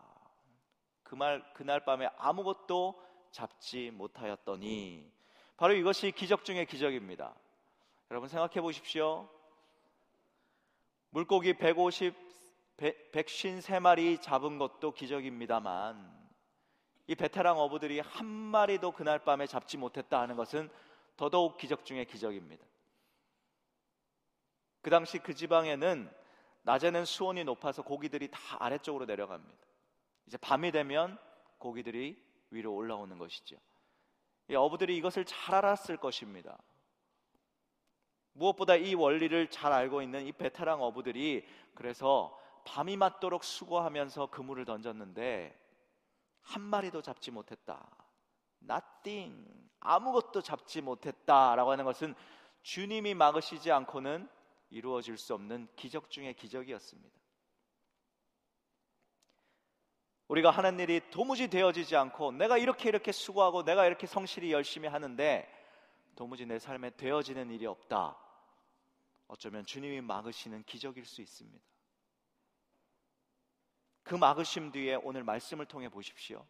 그 1.02 1.16
말 1.16 1.44
그날 1.54 1.84
밤에 1.84 2.10
아무것도 2.18 3.04
잡지 3.32 3.90
못하였더니 3.90 5.12
바로 5.58 5.74
이것이 5.74 6.12
기적 6.12 6.46
중의 6.46 6.68
기적입니다. 6.68 7.34
여러분 8.12 8.30
생각해 8.30 8.62
보십시오. 8.62 9.28
물고기 11.10 11.58
150 11.58 12.31
153마리 12.82 14.20
잡은 14.22 14.58
것도 14.58 14.94
기적입니다만 14.94 16.20
이 17.08 17.16
베테랑 17.16 17.60
어부들이 17.60 18.00
한 18.00 18.26
마리도 18.26 18.92
그날 18.92 19.20
밤에 19.20 19.46
잡지 19.46 19.78
못했다 19.78 20.20
하는 20.20 20.36
것은 20.36 20.70
더더욱 21.16 21.58
기적 21.58 21.86
중의 21.86 22.06
기적입니다. 22.06 22.66
그 24.82 24.90
당시 24.90 25.20
그 25.20 25.36
지방에는 25.36 26.10
낮에는 26.64 27.06
수온이 27.06 27.44
높아서 27.44 27.84
고기들이 27.84 28.30
다 28.32 28.40
아래쪽으로 28.60 29.06
내려갑니다. 29.06 29.66
이제 30.26 30.38
밤이 30.38 30.72
되면 30.72 31.20
고기들이 31.60 32.20
위로 32.50 32.74
올라오는 32.74 33.18
것이죠. 33.18 33.58
이 34.50 34.56
어부들이 34.56 34.98
이것을 34.98 35.26
잘 35.26 35.56
알았을 35.56 35.98
것입니다. 35.98 36.58
무엇보다 38.34 38.76
이 38.76 38.96
원리를 38.96 39.50
잘 39.50 39.72
알고 39.72 40.02
있는 40.02 40.26
이 40.26 40.32
베테랑 40.32 40.82
어부들이 40.82 41.46
그래서 41.76 42.41
밤이 42.66 42.98
맞도록 42.98 43.44
수고하면서 43.44 44.28
그물을 44.28 44.66
던졌는데 44.66 45.58
한 46.42 46.62
마리도 46.62 47.02
잡지 47.02 47.32
못했다. 47.32 47.90
nothing. 48.64 49.48
아무것도 49.80 50.42
잡지 50.42 50.82
못했다 50.82 51.56
라고 51.56 51.72
하는 51.72 51.86
것은 51.86 52.16
주님이 52.62 53.14
막으시지 53.16 53.72
않고는 53.72 54.30
이루어질 54.70 55.18
수 55.18 55.34
없는 55.34 55.68
기적 55.76 56.10
중의 56.10 56.36
기적이었습니다. 56.36 57.22
우리가 60.28 60.50
하는 60.50 60.80
일이 60.80 61.02
도무지 61.10 61.50
되어지지 61.50 61.96
않고 61.98 62.32
내가 62.32 62.58
이렇게 62.58 62.88
이렇게 62.88 63.12
수고하고 63.12 63.64
내가 63.64 63.86
이렇게 63.86 64.08
성실히 64.08 64.54
열심히 64.54 64.88
하는데 64.88 65.46
도무지 66.16 66.46
내 66.46 66.58
삶에 66.58 66.92
되어지는 66.92 67.52
일이 67.52 67.66
없다. 67.66 68.18
어쩌면 69.28 69.66
주님이 69.66 70.02
막으시는 70.02 70.64
기적일 70.64 71.06
수 71.06 71.22
있습니다. 71.22 71.71
그 74.04 74.16
막으심 74.16 74.72
뒤에 74.72 74.96
오늘 74.96 75.24
말씀을 75.24 75.66
통해 75.66 75.90
보십시오. 75.90 76.46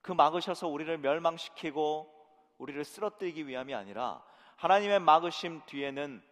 그 0.00 0.12
막으셔서 0.12 0.68
우리를 0.68 0.98
멸망시키고 0.98 2.12
우리를 2.58 2.84
쓰러뜨리기 2.84 3.46
위함이 3.46 3.74
아니라 3.74 4.24
하나님의 4.56 5.00
막으심 5.00 5.62
뒤에는 5.66 6.22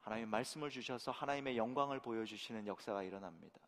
하나님의 0.00 0.28
말씀을 0.28 0.70
주셔서 0.70 1.12
하나님의 1.12 1.56
영광을 1.56 2.00
보여주시는 2.00 2.66
역사가 2.66 3.02
일어납니다. 3.02 3.60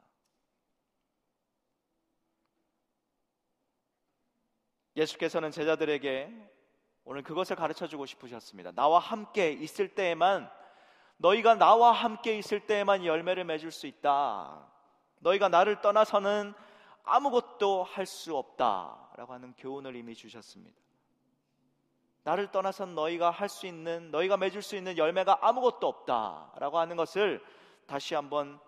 예수께서는 4.97 5.51
제자들에게 5.51 6.51
오늘 7.05 7.23
그것을 7.23 7.57
가르쳐 7.57 7.87
주고 7.87 8.07
싶으셨습니다. 8.07 8.73
나와 8.73 8.99
함께 8.99 9.51
있을 9.53 9.95
때에만 9.95 10.51
너희가 11.19 11.55
나와 11.57 11.93
함께 11.93 12.39
있을 12.39 12.67
때에만 12.67 13.05
열매를 13.05 13.45
맺을 13.45 13.71
수 13.71 13.87
있다. 13.87 14.74
너희가 15.25 15.49
나를 15.49 15.81
떠나서는 15.81 16.55
아무것도 17.03 17.85
할 17.85 18.07
수 18.07 18.37
없다 18.37 19.11
라고 19.17 19.33
하는 19.33 19.55
교훈을 19.57 19.97
이미 19.97 20.15
주셨습니다. 20.15 20.79
나를 22.23 22.51
떠나선 22.51 22.95
너희가 22.95 23.31
할 23.31 23.49
수 23.49 23.67
있는 23.67 24.11
너희가 24.11 24.37
맺을 24.37 24.63
수 24.63 24.77
있는 24.77 24.97
열매가 24.97 25.39
아무것도 25.43 25.87
없다 25.87 26.55
라고 26.59 26.79
하는 26.79 26.97
것을 26.97 27.45
다시 27.87 28.15
한번 28.15 28.59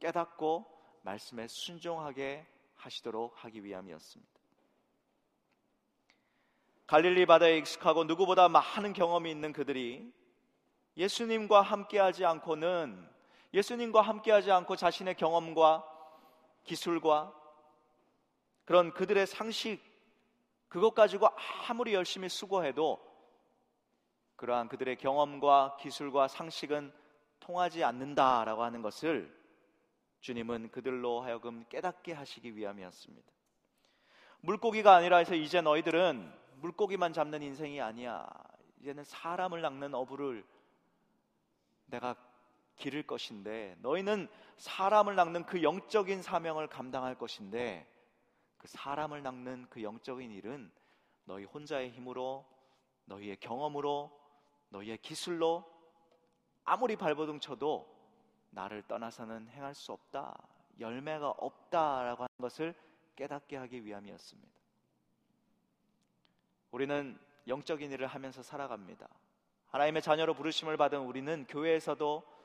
깨닫고 0.00 0.64
말씀에 1.02 1.46
순종하게 1.48 2.46
하시도록 2.76 3.44
하기 3.44 3.64
위함이었습니다. 3.64 4.32
갈릴리 6.86 7.26
바다에 7.26 7.58
익숙하고 7.58 8.04
누구보다 8.04 8.48
많은 8.48 8.92
경험이 8.92 9.30
있는 9.30 9.52
그들이 9.52 10.12
예수님과 10.96 11.62
함께하지 11.62 12.24
않고는 12.24 13.08
예수님과 13.54 14.02
함께하지 14.02 14.50
않고 14.50 14.76
자신의 14.76 15.14
경험과 15.14 15.95
기술과 16.66 17.34
그런 18.64 18.92
그들의 18.92 19.26
상식 19.26 19.80
그것 20.68 20.94
가지고 20.94 21.28
아무리 21.68 21.94
열심히 21.94 22.28
수고해도 22.28 23.00
그러한 24.36 24.68
그들의 24.68 24.96
경험과 24.96 25.78
기술과 25.80 26.28
상식은 26.28 26.92
통하지 27.40 27.84
않는다라고 27.84 28.62
하는 28.62 28.82
것을 28.82 29.34
주님은 30.20 30.70
그들로 30.70 31.20
하여금 31.22 31.64
깨닫게 31.68 32.12
하시기 32.12 32.56
위함이었습니다. 32.56 33.32
물고기가 34.40 34.94
아니라 34.94 35.18
해서 35.18 35.34
이제 35.34 35.60
너희들은 35.60 36.32
물고기만 36.56 37.12
잡는 37.12 37.42
인생이 37.42 37.80
아니야. 37.80 38.26
이제는 38.80 39.04
사람을 39.04 39.60
낚는 39.62 39.94
어부를 39.94 40.44
내가 41.86 42.16
기를 42.76 43.02
것인데 43.02 43.76
너희는 43.80 44.28
사람을 44.56 45.16
낚는 45.16 45.46
그 45.46 45.62
영적인 45.62 46.22
사명을 46.22 46.68
감당할 46.68 47.16
것인데 47.16 47.86
그 48.58 48.68
사람을 48.68 49.22
낚는 49.22 49.66
그 49.70 49.82
영적인 49.82 50.30
일은 50.30 50.70
너희 51.24 51.44
혼자의 51.44 51.90
힘으로 51.90 52.46
너희의 53.06 53.36
경험으로 53.36 54.10
너희의 54.68 54.98
기술로 54.98 55.64
아무리 56.64 56.96
발버둥 56.96 57.40
쳐도 57.40 57.94
나를 58.50 58.82
떠나서는 58.82 59.48
행할 59.48 59.74
수 59.74 59.92
없다. 59.92 60.36
열매가 60.80 61.30
없다라고 61.30 62.24
하는 62.24 62.36
것을 62.40 62.74
깨닫게 63.14 63.56
하기 63.56 63.84
위함이었습니다. 63.84 64.52
우리는 66.70 67.18
영적인 67.46 67.90
일을 67.92 68.06
하면서 68.06 68.42
살아갑니다. 68.42 69.08
하나님의 69.68 70.02
자녀로 70.02 70.34
부르심을 70.34 70.76
받은 70.76 71.00
우리는 71.00 71.46
교회에서도 71.48 72.35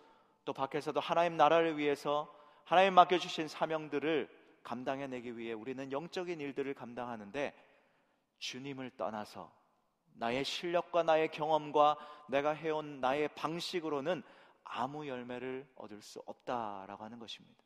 또 0.45 0.53
밖에서도 0.53 0.99
하나님 0.99 1.37
나라를 1.37 1.77
위해서 1.77 2.33
하나님 2.63 2.93
맡겨주신 2.93 3.47
사명들을 3.47 4.29
감당해내기 4.63 5.37
위해 5.37 5.53
우리는 5.53 5.91
영적인 5.91 6.39
일들을 6.39 6.73
감당하는데 6.73 7.53
주님을 8.39 8.91
떠나서 8.97 9.51
나의 10.13 10.43
실력과 10.43 11.03
나의 11.03 11.31
경험과 11.31 11.97
내가 12.29 12.51
해온 12.51 12.99
나의 12.99 13.29
방식으로는 13.29 14.23
아무 14.63 15.07
열매를 15.07 15.67
얻을 15.75 16.01
수 16.01 16.21
없다라고 16.25 17.03
하는 17.03 17.19
것입니다. 17.19 17.63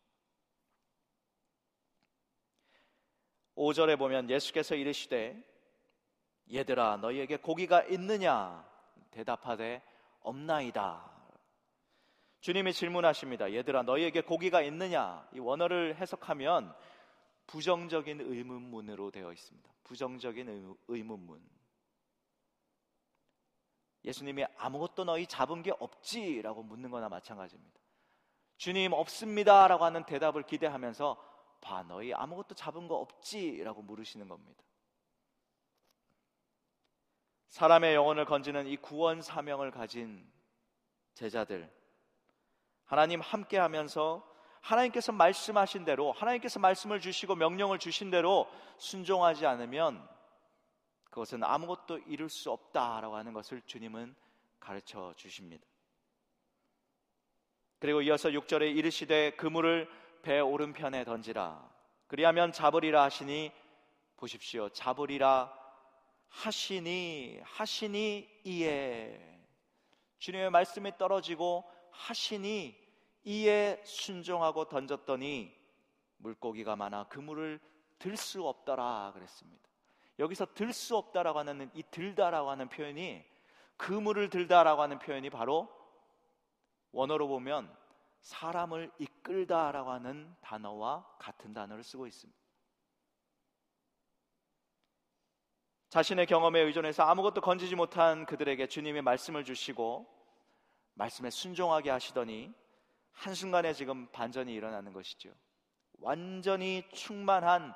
5절에 3.55 3.97
보면 3.97 4.29
예수께서 4.29 4.75
이르시되 4.75 5.41
얘들아 6.51 6.97
너희에게 6.97 7.37
고기가 7.37 7.83
있느냐 7.83 8.65
대답하되 9.11 9.81
없나이다. 10.21 11.14
주님이 12.45 12.73
질문하십니다. 12.73 13.51
얘들아 13.51 13.81
너희에게 13.81 14.21
고기가 14.21 14.61
있느냐? 14.61 15.27
이 15.33 15.39
원어를 15.39 15.95
해석하면 15.95 16.75
부정적인 17.47 18.21
의문문으로 18.21 19.09
되어 19.09 19.33
있습니다. 19.33 19.67
부정적인 19.83 20.77
의문문. 20.87 21.43
예수님이 24.03 24.45
아무것도 24.57 25.05
너희 25.05 25.25
잡은 25.25 25.63
게 25.63 25.73
없지 25.79 26.43
라고 26.43 26.61
묻는 26.61 26.91
거나 26.91 27.09
마찬가지입니다. 27.09 27.79
주님 28.57 28.93
없습니다 28.93 29.67
라고 29.67 29.83
하는 29.83 30.05
대답을 30.05 30.43
기대하면서 30.43 31.57
봐 31.61 31.81
너희 31.81 32.13
아무것도 32.13 32.53
잡은 32.53 32.87
거 32.87 32.93
없지 32.97 33.63
라고 33.63 33.81
물으시는 33.81 34.27
겁니다. 34.27 34.63
사람의 37.47 37.95
영혼을 37.95 38.25
건지는 38.25 38.67
이 38.67 38.77
구원 38.77 39.23
사명을 39.23 39.71
가진 39.71 40.31
제자들 41.15 41.73
하나님 42.85 43.21
함께 43.21 43.57
하면서 43.57 44.23
하나님께서 44.61 45.11
말씀하신 45.11 45.85
대로 45.85 46.11
하나님께서 46.11 46.59
말씀을 46.59 46.99
주시고 46.99 47.35
명령을 47.35 47.77
주신 47.77 48.09
대로 48.09 48.49
순종하지 48.77 49.45
않으면 49.45 50.07
그것은 51.11 51.43
아무것도 51.43 51.99
이룰 52.07 52.29
수 52.29 52.51
없다라고 52.51 53.15
하는 53.15 53.33
것을 53.33 53.61
주님은 53.65 54.15
가르쳐 54.59 55.13
주십니다. 55.15 55.65
그리고 57.79 58.01
이어서 58.01 58.29
6절에 58.29 58.75
이르시되 58.75 59.35
그물을 59.35 59.87
배 60.23 60.39
오른편에 60.39 61.05
던지라. 61.05 61.69
그리하면 62.07 62.51
잡으리라 62.51 63.03
하시니 63.03 63.51
보십시오. 64.17 64.69
잡으리라 64.69 65.53
하시니 66.29 67.39
하시니 67.43 68.41
이에. 68.43 69.39
주님의 70.17 70.49
말씀이 70.49 70.97
떨어지고 70.97 71.63
하시니 71.97 72.75
이에 73.23 73.81
순종하고 73.83 74.65
던졌더니 74.69 75.53
물고기가 76.17 76.75
많아 76.75 77.07
그물을 77.07 77.59
들 77.97 78.17
수 78.17 78.47
없더라 78.47 79.11
그랬습니다. 79.13 79.69
여기서 80.19 80.45
들 80.53 80.71
수 80.71 80.95
없다라고 80.95 81.39
하는 81.39 81.69
이 81.73 81.83
들다라고 81.91 82.49
하는 82.49 82.69
표현이 82.69 83.23
그물을 83.77 84.29
들다라고 84.29 84.81
하는 84.81 84.99
표현이 84.99 85.29
바로 85.29 85.67
원어로 86.91 87.27
보면 87.27 87.75
사람을 88.21 88.91
이끌다라고 88.97 89.91
하는 89.91 90.33
단어와 90.41 91.05
같은 91.19 91.53
단어를 91.53 91.83
쓰고 91.83 92.07
있습니다. 92.07 92.39
자신의 95.89 96.25
경험에 96.25 96.59
의존해서 96.61 97.03
아무것도 97.03 97.41
건지지 97.41 97.75
못한 97.75 98.25
그들에게 98.25 98.67
주님의 98.67 99.01
말씀을 99.01 99.43
주시고 99.43 100.14
말씀에 100.95 101.29
순종하게 101.29 101.89
하시더니 101.91 102.53
한순간에 103.11 103.73
지금 103.73 104.07
반전이 104.11 104.53
일어나는 104.53 104.91
것이죠. 104.91 105.33
완전히 105.99 106.83
충만한 106.91 107.73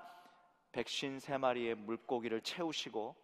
백신 0.72 1.20
세 1.20 1.38
마리의 1.38 1.76
물고기를 1.76 2.42
채우시고 2.42 3.16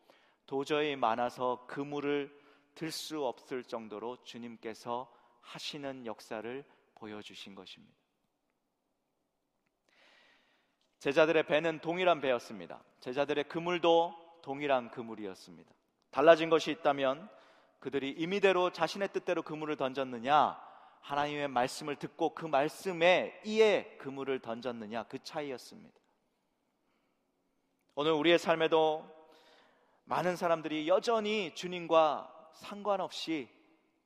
도저히 0.45 0.95
많아서 0.95 1.65
그물을 1.67 2.45
들 2.75 2.91
수 2.91 3.25
없을 3.25 3.63
정도로 3.63 4.21
주님께서 4.23 5.11
하시는 5.41 6.05
역사를 6.05 6.65
보여주신 6.95 7.55
것입니다. 7.55 7.95
제자들의 10.99 11.45
배는 11.45 11.79
동일한 11.79 12.19
배였습니다. 12.19 12.83
제자들의 12.99 13.45
그물도 13.45 14.39
동일한 14.41 14.91
그물이었습니다. 14.91 15.73
달라진 16.11 16.49
것이 16.49 16.71
있다면 16.71 17.29
그들이 17.79 18.11
임의대로 18.11 18.71
자신의 18.71 19.09
뜻대로 19.13 19.41
그물을 19.43 19.75
던졌느냐, 19.75 20.59
하나님의 21.01 21.47
말씀을 21.49 21.97
듣고 21.97 22.33
그 22.33 22.45
말씀에 22.45 23.39
이에 23.45 23.97
그물을 23.99 24.39
던졌느냐 24.39 25.03
그 25.03 25.23
차이였습니다. 25.23 25.99
오늘 27.93 28.11
우리의 28.13 28.39
삶에도 28.39 29.07
많은 30.05 30.35
사람들이 30.35 30.87
여전히 30.87 31.53
주님과 31.55 32.51
상관없이 32.55 33.49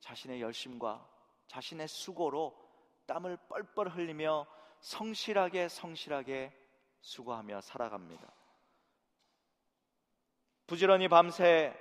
자신의 0.02 0.42
열심과 0.42 1.08
자신의 1.48 1.88
수고로 1.88 2.56
땀을 3.08 3.38
뻘뻘 3.48 3.90
흘리며 3.90 4.46
성실하게 4.82 5.68
성실하게 5.68 6.54
수고하며 7.02 7.62
살아갑니다. 7.62 8.32
부지런히 10.68 11.08
밤새 11.08 11.76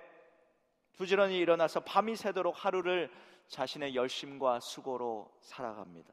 부지런히 0.98 1.38
일어나서 1.38 1.80
밤이 1.80 2.16
새도록 2.16 2.64
하루를 2.64 3.10
자신의 3.46 3.94
열심과 3.94 4.60
수고로 4.60 5.32
살아갑니다. 5.40 6.12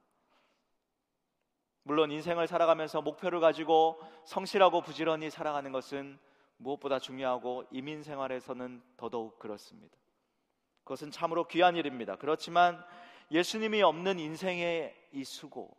물론 1.83 2.11
인생을 2.11 2.47
살아가면서 2.47 3.01
목표를 3.01 3.39
가지고 3.39 3.99
성실하고 4.25 4.81
부지런히 4.81 5.29
살아가는 5.29 5.71
것은 5.71 6.17
무엇보다 6.57 6.99
중요하고 6.99 7.65
이민 7.71 8.03
생활에서는 8.03 8.81
더더욱 8.95 9.39
그렇습니다. 9.39 9.97
그것은 10.83 11.11
참으로 11.11 11.47
귀한 11.47 11.75
일입니다. 11.75 12.15
그렇지만 12.15 12.83
예수님이 13.31 13.81
없는 13.81 14.19
인생의 14.19 14.95
이 15.13 15.23
수고, 15.23 15.75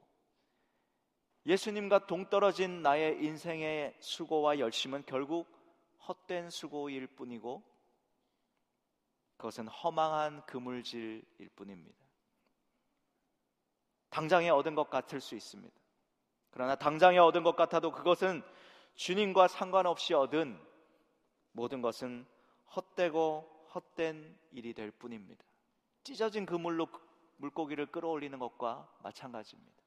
예수님과 1.47 2.07
동떨어진 2.07 2.83
나의 2.83 3.25
인생의 3.25 3.95
수고와 4.01 4.59
열심은 4.59 5.05
결국 5.07 5.49
헛된 6.09 6.51
수고일 6.51 7.07
뿐이고 7.07 7.63
그것은 9.37 9.69
허망한 9.69 10.45
그물질일 10.47 11.51
뿐입니다. 11.55 12.07
당장에 14.11 14.49
얻은 14.49 14.75
것 14.75 14.89
같을 14.89 15.21
수 15.21 15.35
있습니다. 15.35 15.77
그러나 16.51 16.75
당장에 16.75 17.19
얻은 17.19 17.43
것 17.43 17.55
같아도 17.55 17.93
그것은 17.93 18.43
주님과 18.95 19.49
상관없이 19.49 20.15
얻은 20.15 20.59
모든 21.53 21.83
것은 21.83 22.27
헛되고 22.75 23.69
헛된 23.75 24.39
일이 24.53 24.73
될 24.73 24.91
뿐입니다. 24.91 25.45
찢어진 26.03 26.47
그물로 26.47 26.89
물고기를 27.37 27.87
끌어올리는 27.87 28.39
것과 28.39 28.91
마찬가지입니다. 29.03 29.83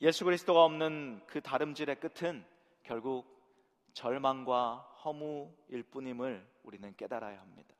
예수 0.00 0.24
그리스도가 0.24 0.64
없는 0.64 1.24
그 1.26 1.40
다름질의 1.40 2.00
끝은 2.00 2.44
결국 2.82 3.26
절망과 3.92 4.87
허무일 5.04 5.82
뿐임을 5.90 6.46
우리는 6.62 6.94
깨달아야 6.96 7.40
합니다. 7.40 7.74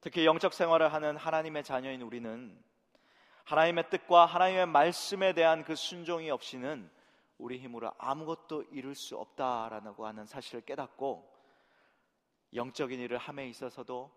특히 0.00 0.24
영적 0.24 0.54
생활을 0.54 0.92
하는 0.92 1.16
하나님의 1.16 1.64
자녀인 1.64 2.02
우리는 2.02 2.62
하나님의 3.44 3.90
뜻과 3.90 4.26
하나님의 4.26 4.66
말씀에 4.66 5.32
대한 5.32 5.64
그 5.64 5.74
순종이 5.74 6.30
없이는 6.30 6.90
우리 7.38 7.58
힘으로 7.58 7.92
아무것도 7.98 8.64
이룰 8.70 8.94
수 8.94 9.16
없다라고 9.16 10.06
하는 10.06 10.26
사실을 10.26 10.60
깨닫고 10.62 11.38
영적인 12.54 12.98
일을 13.00 13.18
함에 13.18 13.48
있어서도 13.48 14.10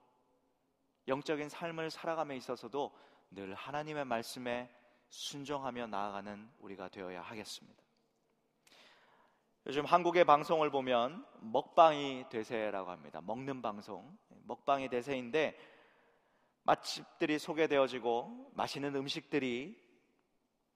영적인 1.07 1.49
삶을 1.49 1.89
살아감에 1.91 2.35
있어서도 2.37 2.95
늘 3.31 3.53
하나님의 3.53 4.05
말씀에 4.05 4.69
순종하며 5.09 5.87
나아가는 5.87 6.49
우리가 6.59 6.89
되어야 6.89 7.21
하겠습니다. 7.21 7.83
요즘 9.67 9.85
한국의 9.85 10.25
방송을 10.25 10.71
보면 10.71 11.23
먹방이 11.39 12.25
대세라고 12.29 12.89
합니다. 12.89 13.21
먹는 13.21 13.61
방송. 13.61 14.17
먹방이 14.45 14.89
대세인데 14.89 15.55
맛집들이 16.63 17.37
소개되어지고 17.37 18.53
맛있는 18.55 18.95
음식들이 18.95 19.79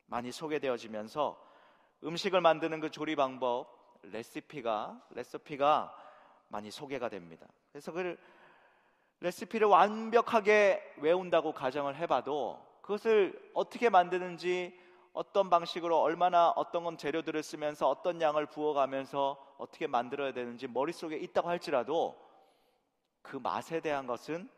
많이 0.05 0.31
소개되어지면서 0.31 1.43
음식을 2.03 2.41
만드는 2.41 2.79
그 2.79 2.91
조리 2.91 3.15
방법, 3.15 3.67
레시피가 4.03 5.07
레시피가 5.09 5.95
많이 6.49 6.69
소개가 6.69 7.09
됩니다. 7.09 7.47
그래서 7.71 7.91
그 7.91 8.15
레시피를 9.21 9.67
완벽하게 9.67 10.93
외운다고 10.97 11.53
가정을 11.53 11.95
해봐도 11.95 12.63
그것을 12.83 13.51
어떻게 13.55 13.89
만드는지 13.89 14.79
어떤 15.15 15.49
방식으로 15.49 16.01
얼마나 16.01 16.49
어떤 16.49 16.83
건 16.83 16.97
재료들을 16.97 17.41
쓰면서 17.41 17.89
어떤 17.89 18.21
양을 18.21 18.47
부어가면서 18.47 19.55
어떻게 19.57 19.87
만들어야 19.87 20.33
되는지 20.33 20.67
머릿속에 20.67 21.15
있다고 21.15 21.47
할지라도 21.47 22.21
그 23.21 23.37
맛에 23.37 23.79
대한 23.79 24.07
것은 24.07 24.49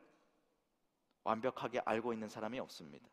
완벽하게 1.24 1.82
알고 1.86 2.12
있는 2.12 2.28
사람이 2.28 2.60
없습니다. 2.60 3.08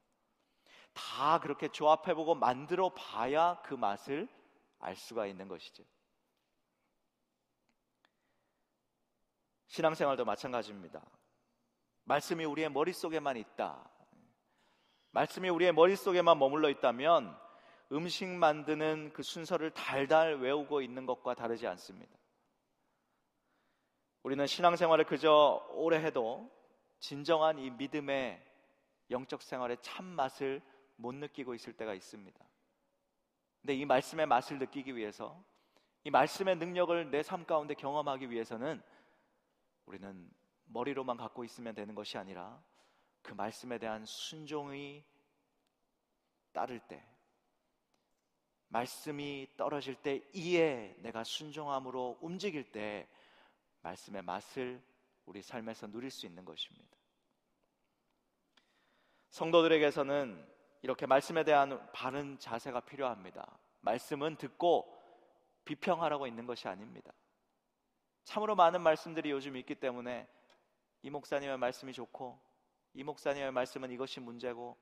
다 0.94 1.38
그렇게 1.38 1.68
조합해보고 1.68 2.34
만들어 2.34 2.88
봐야 2.94 3.60
그 3.62 3.74
맛을 3.74 4.26
알 4.78 4.96
수가 4.96 5.26
있는 5.26 5.46
것이죠. 5.46 5.84
신앙생활도 9.66 10.24
마찬가지입니다. 10.24 11.04
말씀이 12.04 12.42
우리의 12.46 12.70
머릿속에만 12.70 13.36
있다. 13.36 13.90
말씀이 15.14 15.48
우리의 15.48 15.72
머릿속에만 15.72 16.40
머물러 16.40 16.68
있다면 16.70 17.38
음식 17.92 18.26
만드는 18.28 19.12
그 19.12 19.22
순서를 19.22 19.70
달달 19.70 20.40
외우고 20.40 20.82
있는 20.82 21.06
것과 21.06 21.34
다르지 21.34 21.68
않습니다. 21.68 22.18
우리는 24.24 24.44
신앙생활을 24.44 25.04
그저 25.04 25.64
오래 25.70 26.02
해도 26.02 26.50
진정한 26.98 27.60
이 27.60 27.70
믿음의 27.70 28.44
영적 29.10 29.42
생활의 29.42 29.76
참 29.82 30.04
맛을 30.04 30.60
못 30.96 31.14
느끼고 31.14 31.54
있을 31.54 31.74
때가 31.74 31.94
있습니다. 31.94 32.44
근데 33.60 33.74
이 33.74 33.84
말씀의 33.84 34.26
맛을 34.26 34.58
느끼기 34.58 34.96
위해서 34.96 35.40
이 36.02 36.10
말씀의 36.10 36.56
능력을 36.56 37.10
내 37.12 37.22
삶 37.22 37.46
가운데 37.46 37.74
경험하기 37.74 38.30
위해서는 38.30 38.82
우리는 39.86 40.28
머리로만 40.64 41.16
갖고 41.16 41.44
있으면 41.44 41.72
되는 41.74 41.94
것이 41.94 42.18
아니라 42.18 42.60
그 43.24 43.32
말씀에 43.32 43.78
대한 43.78 44.04
순종이 44.04 45.02
따를 46.52 46.78
때 46.78 47.04
말씀이 48.68 49.48
떨어질 49.56 49.94
때 49.94 50.20
이에 50.34 50.94
내가 50.98 51.24
순종함으로 51.24 52.18
움직일 52.20 52.70
때 52.70 53.08
말씀의 53.80 54.22
맛을 54.22 54.80
우리 55.24 55.42
삶에서 55.42 55.86
누릴 55.86 56.10
수 56.10 56.26
있는 56.26 56.44
것입니다. 56.44 56.96
성도들에게서는 59.30 60.46
이렇게 60.82 61.06
말씀에 61.06 61.44
대한 61.44 61.90
바른 61.92 62.38
자세가 62.38 62.80
필요합니다. 62.80 63.58
말씀은 63.80 64.36
듣고 64.36 64.86
비평하라고 65.64 66.26
있는 66.26 66.46
것이 66.46 66.68
아닙니다. 66.68 67.10
참으로 68.24 68.54
많은 68.54 68.82
말씀들이 68.82 69.30
요즘 69.30 69.56
있기 69.56 69.76
때문에 69.76 70.28
이 71.02 71.10
목사님의 71.10 71.56
말씀이 71.56 71.92
좋고 71.94 72.53
이 72.94 73.02
목사님의 73.02 73.52
말씀은 73.52 73.90
이것이 73.90 74.20
문제고 74.20 74.76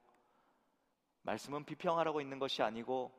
말씀은 1.23 1.65
비평하라고 1.65 2.21
있는 2.21 2.39
것이 2.39 2.63
아니고 2.63 3.13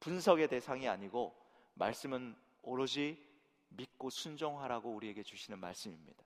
분석의 0.00 0.48
대상이 0.48 0.88
아니고 0.88 1.34
말씀은 1.74 2.36
오로지 2.62 3.22
믿고 3.68 4.10
순종하라고 4.10 4.94
우리에게 4.94 5.22
주시는 5.22 5.58
말씀입니다. 5.58 6.24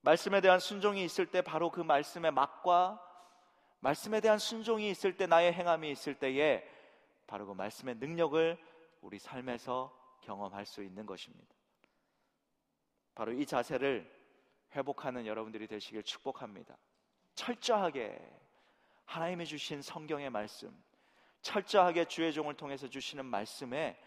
말씀에 0.00 0.40
대한 0.40 0.58
순종이 0.58 1.04
있을 1.04 1.26
때 1.26 1.42
바로 1.42 1.70
그 1.70 1.80
말씀의 1.80 2.32
맛과 2.32 3.00
말씀에 3.80 4.20
대한 4.20 4.38
순종이 4.38 4.90
있을 4.90 5.16
때 5.16 5.26
나의 5.26 5.52
행함이 5.52 5.90
있을 5.90 6.18
때에 6.18 6.68
바로 7.26 7.46
그 7.46 7.52
말씀의 7.52 7.96
능력을 7.96 8.58
우리 9.00 9.18
삶에서 9.18 9.96
경험할 10.22 10.66
수 10.66 10.82
있는 10.82 11.06
것입니다. 11.06 11.54
바로 13.14 13.32
이 13.32 13.46
자세를 13.46 14.21
회복하는 14.74 15.26
여러분들이 15.26 15.66
되시길 15.66 16.02
축복합니다. 16.02 16.76
철저하게 17.34 18.18
하나님이 19.04 19.46
주신 19.46 19.82
성경의 19.82 20.30
말씀, 20.30 20.72
철저하게 21.42 22.06
주의 22.06 22.32
종을 22.32 22.54
통해서 22.54 22.88
주시는 22.88 23.24
말씀에 23.26 23.98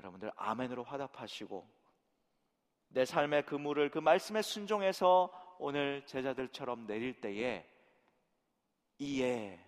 여러분들 0.00 0.30
아멘으로 0.36 0.84
화답하시고 0.84 1.66
내 2.88 3.04
삶의 3.04 3.46
그물을 3.46 3.90
그 3.90 3.98
말씀에 3.98 4.42
순종해서 4.42 5.32
오늘 5.58 6.04
제자들처럼 6.06 6.86
내릴 6.86 7.20
때에 7.20 7.66
이에 8.98 9.64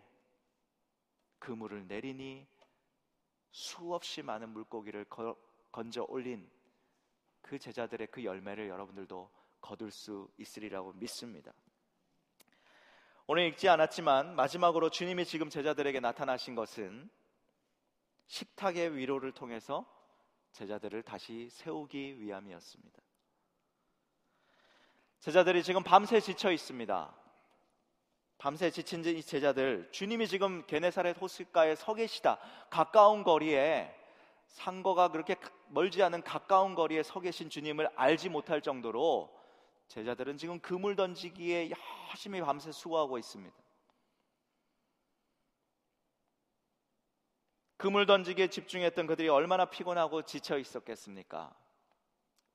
그물을 1.39 1.87
내리니 1.87 2.47
수없이 3.51 4.23
많은 4.23 4.51
물고기를 4.51 5.07
건져 5.71 6.05
올린 6.09 6.51
그 7.41 7.59
제자들의 7.59 8.09
그 8.09 8.25
열매를 8.25 8.69
여러분들도 8.69 9.31
거둘 9.65 9.91
수 9.91 10.29
있으리라고 10.37 10.93
믿습니다. 10.93 11.51
오늘 13.27 13.47
읽지 13.47 13.71
않았지만 13.71 14.37
마지막으로 14.37 14.91
주님이 14.91 15.25
지금 15.25 15.49
제자들에게 15.49 16.01
나타나신 16.01 16.55
것은 16.55 17.09
식탁의 18.27 18.95
위로를 18.95 19.33
통해서 19.33 19.87
제자들을 20.53 21.03
다시 21.03 21.49
세우기 21.49 22.21
위함이었습니다. 22.21 23.03
제자들이 25.21 25.63
지금 25.63 25.83
밤새 25.83 26.21
지쳐 26.21 26.53
있습니다. 26.53 27.17
밤새 28.37 28.71
지친 28.71 29.03
이 29.07 29.23
제자들, 29.23 29.89
주님이 29.93 30.29
지금 30.29 30.67
게네사렛 30.67 31.19
호숫가에 31.19 31.75
서 31.75 31.95
계시다. 31.95 32.39
가까운 32.69 33.23
거리에 33.23 33.91
상거가 34.49 35.09
그렇게 35.09 35.37
멀지 35.69 36.03
않은 36.03 36.23
가까운 36.23 36.75
거리에 36.75 37.03
서 37.03 37.21
계신 37.21 37.49
주님을 37.49 37.89
알지 37.97 38.29
못할 38.29 38.61
정도로 38.61 39.44
제자들은 39.89 40.37
지금 40.39 40.61
그물 40.61 40.97
던지기에 40.97 41.71
열심히 42.11 42.41
밤새 42.41 42.73
수고하고 42.73 43.19
있습니다. 43.19 43.55
그물 47.77 48.07
던지기에 48.07 48.49
집중했던 48.49 49.07
그들이 49.07 49.29
얼마나 49.29 49.67
피곤하고 49.67 50.23
지쳐 50.23 50.59
있었겠습니까? 50.59 51.55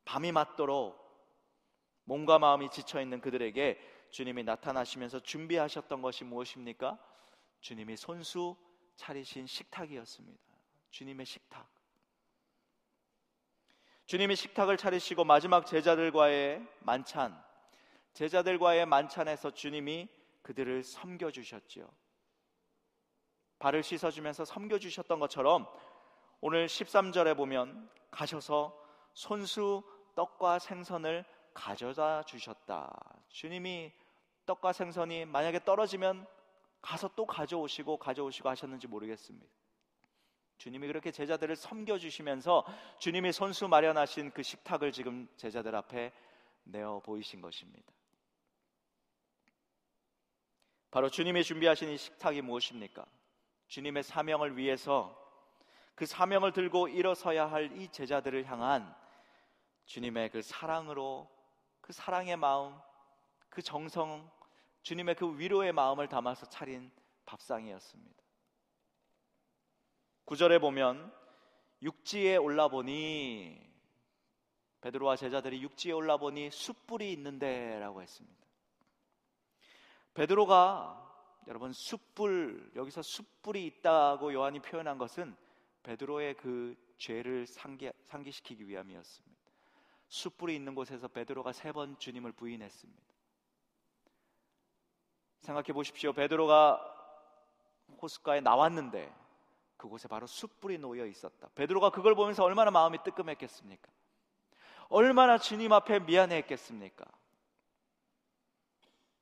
밤이 0.05 0.31
맞도록 0.31 0.97
몸과 2.05 2.39
마음이 2.39 2.71
지쳐 2.71 2.99
있는 2.99 3.21
그들에게 3.21 3.79
주님이 4.09 4.43
나타나시면서 4.43 5.19
준비하셨던 5.19 6.01
것이 6.01 6.23
무엇입니까? 6.23 6.97
주님이 7.61 7.95
손수 7.95 8.55
차리신 8.95 9.45
식탁이었습니다. 9.45 10.41
주님의 10.89 11.25
식탁. 11.25 11.78
주님이 14.09 14.35
식탁을 14.35 14.75
차리시고 14.75 15.23
마지막 15.23 15.67
제자들과의 15.67 16.65
만찬, 16.79 17.39
제자들과의 18.13 18.87
만찬에서 18.87 19.51
주님이 19.51 20.09
그들을 20.41 20.81
섬겨 20.81 21.29
주셨지요. 21.29 21.87
발을 23.59 23.83
씻어 23.83 24.09
주면서 24.09 24.45
섬겨 24.45 24.79
주셨던 24.79 25.19
것처럼 25.19 25.67
오늘 26.41 26.65
13절에 26.65 27.37
보면 27.37 27.87
가셔서 28.09 28.75
손수 29.13 29.83
떡과 30.15 30.57
생선을 30.57 31.23
가져다 31.53 32.23
주셨다. 32.23 32.91
주님이 33.27 33.93
떡과 34.47 34.73
생선이 34.73 35.25
만약에 35.25 35.63
떨어지면 35.63 36.25
가서 36.81 37.11
또 37.15 37.27
가져오시고 37.27 37.97
가져오시고 37.97 38.49
하셨는지 38.49 38.87
모르겠습니다. 38.87 39.58
주님이 40.59 40.87
그렇게 40.87 41.09
제자들을 41.09 41.55
섬겨주시면서 41.55 42.65
주님이 42.99 43.31
손수 43.31 43.69
마련하신 43.69 44.31
그 44.31 44.43
식탁을 44.43 44.91
지금 44.91 45.27
제자들 45.37 45.73
앞에 45.73 46.11
내어 46.65 46.99
보이신 46.99 47.39
것입니다. 47.41 47.91
바로 50.91 51.09
주님이 51.09 51.45
준비하신 51.45 51.89
이 51.89 51.97
식탁이 51.97 52.41
무엇입니까? 52.41 53.05
주님의 53.67 54.03
사명을 54.03 54.57
위해서 54.57 55.15
그 55.95 56.05
사명을 56.05 56.51
들고 56.51 56.89
일어서야 56.89 57.49
할 57.49 57.71
이 57.77 57.87
제자들을 57.89 58.45
향한 58.45 58.93
주님의 59.85 60.29
그 60.29 60.41
사랑으로 60.41 61.29
그 61.79 61.93
사랑의 61.93 62.35
마음, 62.35 62.77
그 63.49 63.61
정성, 63.61 64.29
주님의 64.81 65.15
그 65.15 65.39
위로의 65.39 65.71
마음을 65.71 66.09
담아서 66.09 66.47
차린 66.47 66.91
밥상이었습니다. 67.25 68.28
구절에 70.29 70.59
보면 70.59 71.11
육지에 71.81 72.35
올라보니 72.35 73.59
베드로와 74.79 75.15
제자들이 75.15 75.63
육지에 75.63 75.91
올라보니 75.91 76.51
숯불이 76.51 77.11
있는데라고 77.13 78.03
했습니다. 78.03 78.37
베드로가 80.13 81.41
여러분 81.47 81.73
숯불 81.73 82.73
여기서 82.75 83.01
숯불이 83.01 83.65
있다고 83.65 84.31
요한이 84.31 84.59
표현한 84.59 84.99
것은 84.99 85.35
베드로의 85.81 86.35
그 86.35 86.75
죄를 86.99 87.47
상기, 87.47 87.91
상기시키기 88.03 88.67
위함이었습니다. 88.67 89.35
숯불이 90.09 90.53
있는 90.55 90.75
곳에서 90.75 91.07
베드로가 91.07 91.53
세 91.53 91.71
번 91.71 91.97
주님을 91.97 92.33
부인했습니다. 92.33 93.01
생각해 95.41 95.73
보십시오. 95.73 96.13
베드로가 96.13 96.79
호숫가에 97.99 98.41
나왔는데 98.41 99.11
그곳에 99.79 100.09
바로 100.09 100.27
숯불이 100.27 100.77
놓여 100.77 101.05
있었다. 101.05 101.49
베드로가 101.55 101.89
그걸 101.89 102.13
보면서 102.13 102.43
얼마나 102.43 102.69
마음이 102.69 102.99
뜨끔했겠습니까? 103.03 103.89
얼마나 104.89 105.37
주님 105.37 105.71
앞에 105.71 105.99
미안했겠습니까? 106.01 107.05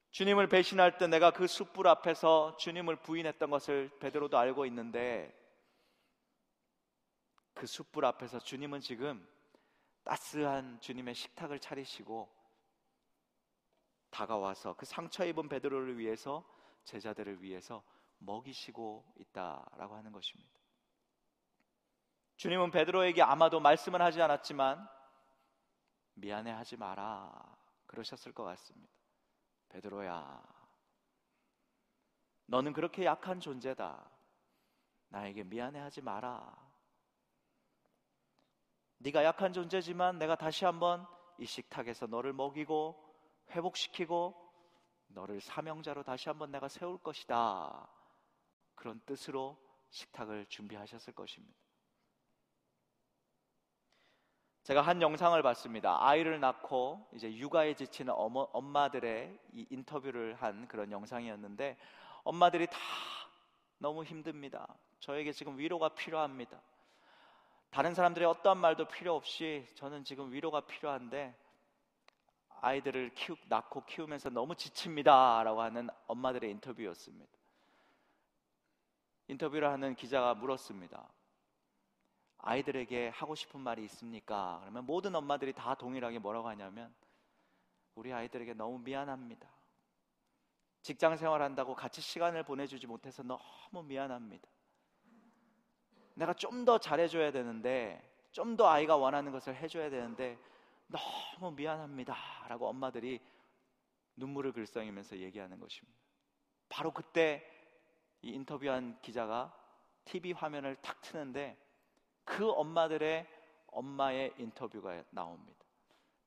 주님을 0.09 0.47
배신할 0.47 0.97
때 0.97 1.05
내가 1.05 1.29
그 1.31 1.45
숯불 1.45 1.87
앞에서 1.87 2.57
주님을 2.57 2.95
부인했던 2.97 3.51
것을 3.51 3.91
베드로도 3.99 4.35
알고 4.35 4.65
있는데 4.65 5.31
그 7.53 7.67
숯불 7.67 8.03
앞에서 8.03 8.39
주님은 8.39 8.81
지금 8.81 9.27
따스한 10.03 10.79
주님의 10.79 11.13
식탁을 11.13 11.59
차리시고 11.59 12.27
다가와서 14.09 14.75
그 14.75 14.87
상처 14.87 15.23
입은 15.23 15.49
베드로를 15.49 15.99
위해서 15.99 16.43
제자들을 16.85 17.43
위해서 17.43 17.83
먹이시고 18.19 19.13
있다라고 19.19 19.95
하는 19.95 20.11
것입니다. 20.11 20.51
주님은 22.37 22.71
베드로에게 22.71 23.21
아마도 23.21 23.59
말씀을 23.59 24.01
하지 24.01 24.21
않았지만 24.21 24.87
미안해 26.15 26.51
하지 26.51 26.77
마라 26.77 27.57
그러셨을 27.87 28.31
것 28.33 28.43
같습니다. 28.43 28.93
베드로야, 29.69 30.41
너는 32.47 32.73
그렇게 32.73 33.05
약한 33.05 33.39
존재다. 33.39 34.09
나에게 35.09 35.43
미안해 35.43 35.79
하지 35.79 36.01
마라. 36.01 36.55
네가 38.99 39.23
약한 39.23 39.53
존재지만 39.53 40.17
내가 40.17 40.35
다시 40.35 40.65
한번 40.65 41.05
이 41.37 41.45
식탁에서 41.45 42.07
너를 42.07 42.33
먹이고 42.33 43.03
회복시키고 43.51 44.35
너를 45.07 45.39
사명자로 45.39 46.03
다시 46.03 46.29
한번 46.29 46.51
내가 46.51 46.67
세울 46.67 46.97
것이다. 46.97 47.87
그런 48.77 49.01
뜻으로 49.05 49.57
식탁을 49.89 50.45
준비하셨을 50.45 51.13
것입니다. 51.13 51.57
제가 54.63 54.81
한 54.81 55.01
영상을 55.01 55.41
봤습니다. 55.41 55.97
아이를 56.05 56.39
낳고 56.39 57.09
이제 57.13 57.33
육아에 57.33 57.73
지치는 57.73 58.13
어머, 58.13 58.41
엄마들의 58.53 59.39
이 59.53 59.65
인터뷰를 59.69 60.35
한 60.35 60.67
그런 60.67 60.91
영상이었는데 60.91 61.77
엄마들이 62.23 62.67
다 62.67 62.77
너무 63.77 64.03
힘듭니다. 64.03 64.67
저에게 64.99 65.31
지금 65.31 65.57
위로가 65.57 65.89
필요합니다. 65.89 66.61
다른 67.69 67.93
사람들의 67.93 68.27
어떠한 68.27 68.57
말도 68.57 68.89
필요 68.89 69.15
없이 69.15 69.65
저는 69.75 70.03
지금 70.03 70.31
위로가 70.31 70.61
필요한데 70.61 71.35
아이들을 72.59 73.13
키우, 73.13 73.37
낳고 73.47 73.85
키우면서 73.85 74.29
너무 74.31 74.55
지칩니다 74.55 75.43
라고 75.43 75.61
하는 75.61 75.89
엄마들의 76.07 76.49
인터뷰였습니다. 76.51 77.36
인터뷰를 79.27 79.69
하는 79.69 79.95
기자가 79.95 80.33
물었습니다. 80.35 81.07
아이들에게 82.39 83.09
하고 83.09 83.35
싶은 83.35 83.59
말이 83.59 83.83
있습니까? 83.85 84.59
그러면 84.61 84.85
모든 84.85 85.15
엄마들이 85.15 85.53
다 85.53 85.75
동일하게 85.75 86.19
뭐라고 86.19 86.47
하냐면 86.49 86.93
우리 87.95 88.13
아이들에게 88.13 88.53
너무 88.53 88.79
미안합니다. 88.79 89.49
직장 90.81 91.17
생활한다고 91.17 91.75
같이 91.75 91.99
시간을 91.99 92.43
보내주지 92.43 92.87
못해서 92.87 93.23
너무 93.23 93.83
미안합니다. 93.83 94.47
내가 96.15 96.33
좀 96.33 96.63
더 96.65 96.77
잘해줘야 96.77 97.31
되는데, 97.31 98.01
좀 98.31 98.55
더 98.55 98.67
아이가 98.69 98.95
원하는 98.95 99.31
것을 99.31 99.55
해줘야 99.55 99.89
되는데, 99.89 100.37
너무 100.87 101.51
미안합니다. 101.51 102.15
라고 102.47 102.67
엄마들이 102.69 103.19
눈물을 104.15 104.53
글썽이면서 104.53 105.17
얘기하는 105.17 105.59
것입니다. 105.59 105.99
바로 106.69 106.91
그때 106.91 107.43
이 108.21 108.29
인터뷰한 108.31 108.99
기자가 109.01 109.53
TV 110.05 110.31
화면을 110.31 110.75
탁 110.77 111.01
트는데 111.01 111.57
그 112.23 112.49
엄마들의 112.49 113.27
엄마의 113.67 114.33
인터뷰가 114.37 115.03
나옵니다. 115.11 115.65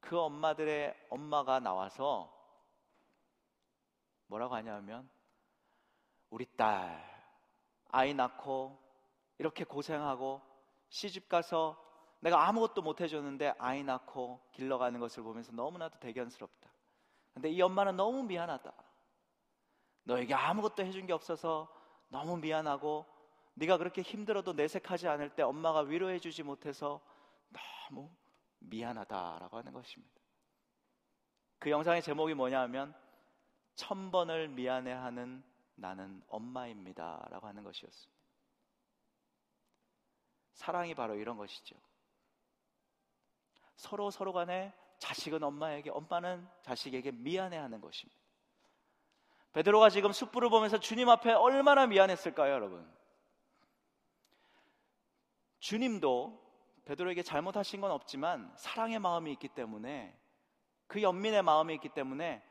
그 0.01 0.19
엄마들의 0.19 1.09
엄마가 1.11 1.61
나와서 1.61 2.33
뭐라고 4.27 4.55
하냐면 4.55 5.09
우리 6.31 6.47
딸 6.57 7.05
아이 7.91 8.15
낳고 8.15 8.79
이렇게 9.39 9.65
고생하고 9.65 10.41
시집 10.89 11.29
가서 11.29 11.77
내가 12.21 12.47
아무것도 12.47 12.83
못 12.83 13.01
해줬는데 13.01 13.55
아이 13.59 13.83
낳고 13.83 14.41
길러가는 14.53 15.01
것을 15.01 15.23
보면서 15.23 15.53
너무나도 15.53 15.99
대견스럽다. 15.99 16.71
근데 17.35 17.49
이 17.51 17.61
엄마는 17.63 17.97
너무 17.97 18.23
미안하다. 18.23 18.73
너에게 20.05 20.35
아무것도 20.35 20.85
해준 20.85 21.07
게 21.07 21.13
없어서 21.13 21.69
너무 22.11 22.37
미안하고 22.37 23.07
네가 23.55 23.79
그렇게 23.79 24.03
힘들어도 24.03 24.53
내색하지 24.53 25.09
않을 25.09 25.35
때 25.35 25.43
엄마가 25.43 25.81
위로해 25.81 26.19
주지 26.19 26.43
못해서 26.43 27.01
너무 27.89 28.11
미안하다라고 28.59 29.57
하는 29.57 29.73
것입니다. 29.73 30.21
그 31.59 31.71
영상의 31.71 32.03
제목이 32.03 32.35
뭐냐면 32.35 32.95
천 33.75 34.11
번을 34.11 34.49
미안해하는 34.49 35.43
나는 35.75 36.23
엄마입니다라고 36.29 37.47
하는 37.47 37.65
것이었습니다. 37.65 38.21
사랑이 40.55 40.95
바로 40.95 41.15
이런 41.15 41.37
것이죠. 41.39 41.77
서로 43.77 44.11
서로 44.11 44.33
간에 44.35 44.75
자식은 44.99 45.43
엄마에게, 45.43 45.89
엄마는 45.91 46.47
자식에게 46.63 47.13
미안해하는 47.13 47.81
것입니다. 47.81 48.20
베드로가 49.53 49.91
지금 49.91 50.13
숯불을 50.13 50.49
보면서 50.49 50.79
주님 50.79 51.09
앞에 51.09 51.33
얼마나 51.33 51.87
미안했을까요, 51.87 52.53
여러분? 52.53 52.89
주님도 55.59 56.41
베드로에게 56.85 57.23
잘못하신 57.23 57.81
건 57.81 57.91
없지만 57.91 58.53
사랑의 58.57 58.99
마음이 58.99 59.33
있기 59.33 59.49
때문에 59.49 60.19
그 60.87 61.03
연민의 61.03 61.43
마음이 61.43 61.75
있기 61.75 61.91
때문에 61.91 62.43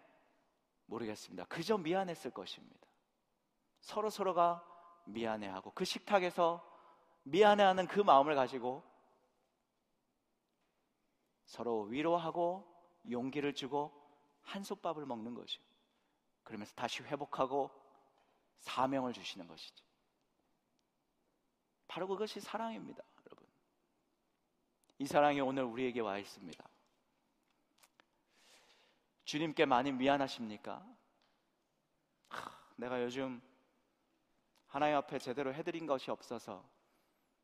모르겠습니다. 0.86 1.46
그저 1.46 1.78
미안했을 1.78 2.32
것입니다. 2.32 2.88
서로 3.82 4.10
서로가 4.10 4.66
미안해하고 5.06 5.72
그 5.72 5.86
식탁에서 5.86 6.66
미안해하는 7.24 7.88
그 7.88 8.00
마음을 8.00 8.36
가지고 8.36 8.84
서로 11.46 11.84
위로하고 11.84 12.66
용기를 13.10 13.54
주고 13.54 13.92
한솥밥을 14.42 15.06
먹는 15.06 15.34
것이요. 15.34 15.69
그러면서 16.50 16.74
다시 16.74 17.04
회복하고 17.04 17.70
사명을 18.58 19.14
주시는 19.14 19.48
것이죠. 19.48 19.86
바로 21.88 22.08
그것이 22.08 22.40
사랑입니다, 22.40 23.04
여러분. 23.28 23.48
이 24.98 25.06
사랑이 25.06 25.42
오늘 25.42 25.64
우리에게 25.64 26.00
와 26.00 26.18
있습니다. 26.18 26.68
주님께 29.26 29.66
많이 29.66 29.92
미안하십니까? 29.92 30.84
하, 32.30 32.52
내가 32.78 33.04
요즘 33.04 33.40
하나님 34.66 34.98
앞에 34.98 35.20
제대로 35.20 35.54
해드린 35.54 35.86
것이 35.86 36.10
없어서 36.10 36.68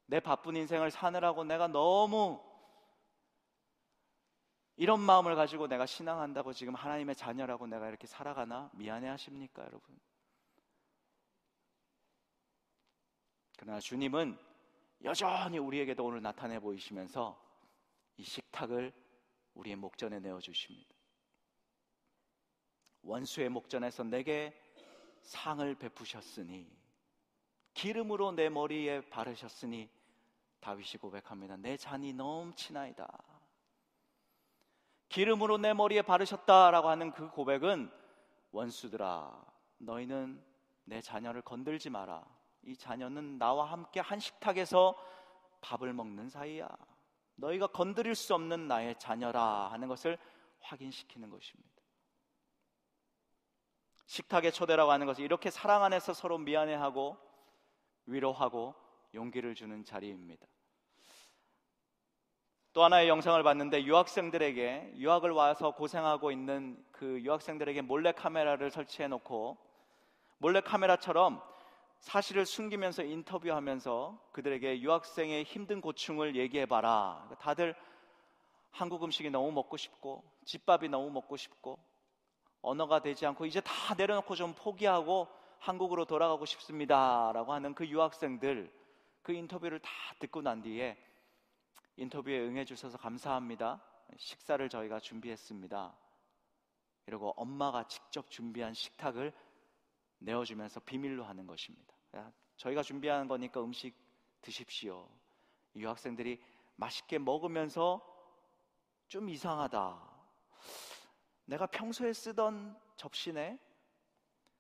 내 0.08 0.20
바쁜 0.20 0.56
인생을 0.56 0.90
사느라고 0.90 1.44
내가 1.44 1.68
너무 1.68 2.44
이런 4.78 5.00
마음을 5.00 5.36
가지고 5.36 5.68
내가 5.68 5.86
신앙한다고 5.86 6.54
지금 6.54 6.76
하나님의 6.76 7.16
자녀라고 7.16 7.68
내가 7.68 7.88
이렇게 7.88 8.08
살아가나 8.08 8.70
미안해 8.74 9.08
하십니까, 9.08 9.64
여러분? 9.64 9.98
그러나 13.58 13.80
주님은 13.80 14.38
여전히 15.04 15.58
우리에게도 15.58 16.04
오늘 16.04 16.22
나타내 16.22 16.60
보이시면서 16.60 17.42
이 18.18 18.24
식탁을 18.24 18.94
우리의 19.54 19.76
목전에 19.78 20.20
내어 20.20 20.40
주십니다. 20.40 20.94
원수의 23.02 23.50
목전에서 23.50 24.04
내게 24.04 24.54
상을 25.22 25.76
베푸셨으니 25.76 26.68
기름으로 27.74 28.32
내 28.32 28.50
머리에 28.50 29.02
바르셨으니 29.10 29.90
다윗이 30.60 30.98
고백합니다. 31.00 31.58
내 31.58 31.78
잔이 31.78 32.14
넘치나이다. 32.14 33.35
기름으로 35.10 35.58
내 35.58 35.74
머리에 35.74 36.02
바르셨다라고 36.02 36.90
하는 36.90 37.12
그 37.12 37.30
고백은 37.30 37.92
원수들아 38.52 39.46
너희는 39.78 40.44
내 40.86 41.02
자녀를 41.02 41.42
건들지 41.42 41.90
마라. 41.90 42.24
이 42.64 42.76
자녀는 42.76 43.38
나와 43.38 43.66
함께 43.66 44.00
한 44.00 44.20
식탁에서 44.20 44.96
밥을 45.62 45.94
먹는 45.94 46.30
사이야. 46.30 46.68
너희가 47.36 47.68
건드릴 47.68 48.16
수 48.16 48.34
없는 48.34 48.68
나의 48.68 48.98
자녀라 48.98 49.72
하는 49.72 49.88
것을 49.88 50.18
확인시키는 50.62 51.30
것입니다. 51.30 51.70
식탁의 54.06 54.52
초대라고 54.52 54.92
하는 54.92 55.06
것은 55.06 55.24
이렇게 55.24 55.50
사랑 55.50 55.84
안에서 55.84 56.14
서로 56.14 56.38
미안해하고 56.38 57.18
위로하고 58.06 58.76
용기를 59.14 59.56
주는 59.56 59.84
자리입니다. 59.84 60.46
또 62.76 62.84
하나의 62.84 63.08
영상을 63.08 63.42
봤는데 63.42 63.86
유학생들에게 63.86 64.96
유학을 64.98 65.32
와서 65.32 65.72
고생하고 65.72 66.30
있는 66.30 66.78
그 66.92 67.22
유학생들에게 67.22 67.82
몰래 67.84 68.12
카메라를 68.12 68.70
설치해 68.70 69.08
놓고 69.08 69.56
몰래 70.40 70.60
카메라처럼 70.60 71.42
사실을 72.00 72.46
숨기면서 72.46 73.04
인터뷰하면서 73.04 74.20
그들에게 74.34 74.82
유학생의 74.82 75.46
힘든 75.46 75.80
고충을 75.80 76.36
얘기해 76.36 76.66
봐라. 76.66 77.26
다들 77.40 77.76
한국 78.72 79.06
음식이 79.06 79.30
너무 79.30 79.54
먹고 79.54 79.78
싶고 79.78 80.26
집밥이 80.44 80.90
너무 80.90 81.10
먹고 81.12 81.38
싶고 81.38 81.80
언어가 82.62 83.00
되지 83.00 83.26
않고 83.26 83.46
이제 83.46 83.62
다 83.62 83.96
내려놓고 83.98 84.36
좀 84.36 84.54
포기하고 84.54 85.30
한국으로 85.60 86.04
돌아가고 86.04 86.44
싶습니다라고 86.44 87.54
하는 87.54 87.74
그 87.74 87.88
유학생들 87.88 88.70
그 89.22 89.32
인터뷰를 89.32 89.80
다 89.80 89.90
듣고 90.20 90.42
난 90.42 90.62
뒤에 90.62 90.98
인터뷰에 91.98 92.40
응해 92.40 92.66
주셔서 92.66 92.98
감사합니다. 92.98 93.82
식사를 94.18 94.68
저희가 94.68 95.00
준비했습니다. 95.00 95.98
이러고 97.08 97.34
엄마가 97.38 97.88
직접 97.88 98.30
준비한 98.30 98.74
식탁을 98.74 99.34
내어주면서 100.20 100.80
비밀로 100.82 101.24
하는 101.24 101.48
것입니다. 101.48 101.94
저희가 102.58 102.84
준비하는 102.84 103.28
거니까 103.28 103.62
음식 103.64 103.96
드십시오. 104.42 105.10
유학생들이 105.76 106.42
맛있게 106.76 107.18
먹으면서 107.20 108.02
좀 109.08 109.30
이상하다. 109.30 110.16
내가 111.46 111.68
평소에 111.68 112.12
쓰던 112.14 112.80
접시네? 112.96 113.60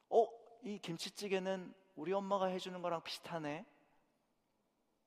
어, 0.10 0.28
이 0.64 0.78
김치찌개는 0.80 1.74
우리 1.96 2.14
엄마가 2.14 2.48
해주는 2.48 2.80
거랑 2.82 3.02
비슷하네? 3.04 3.66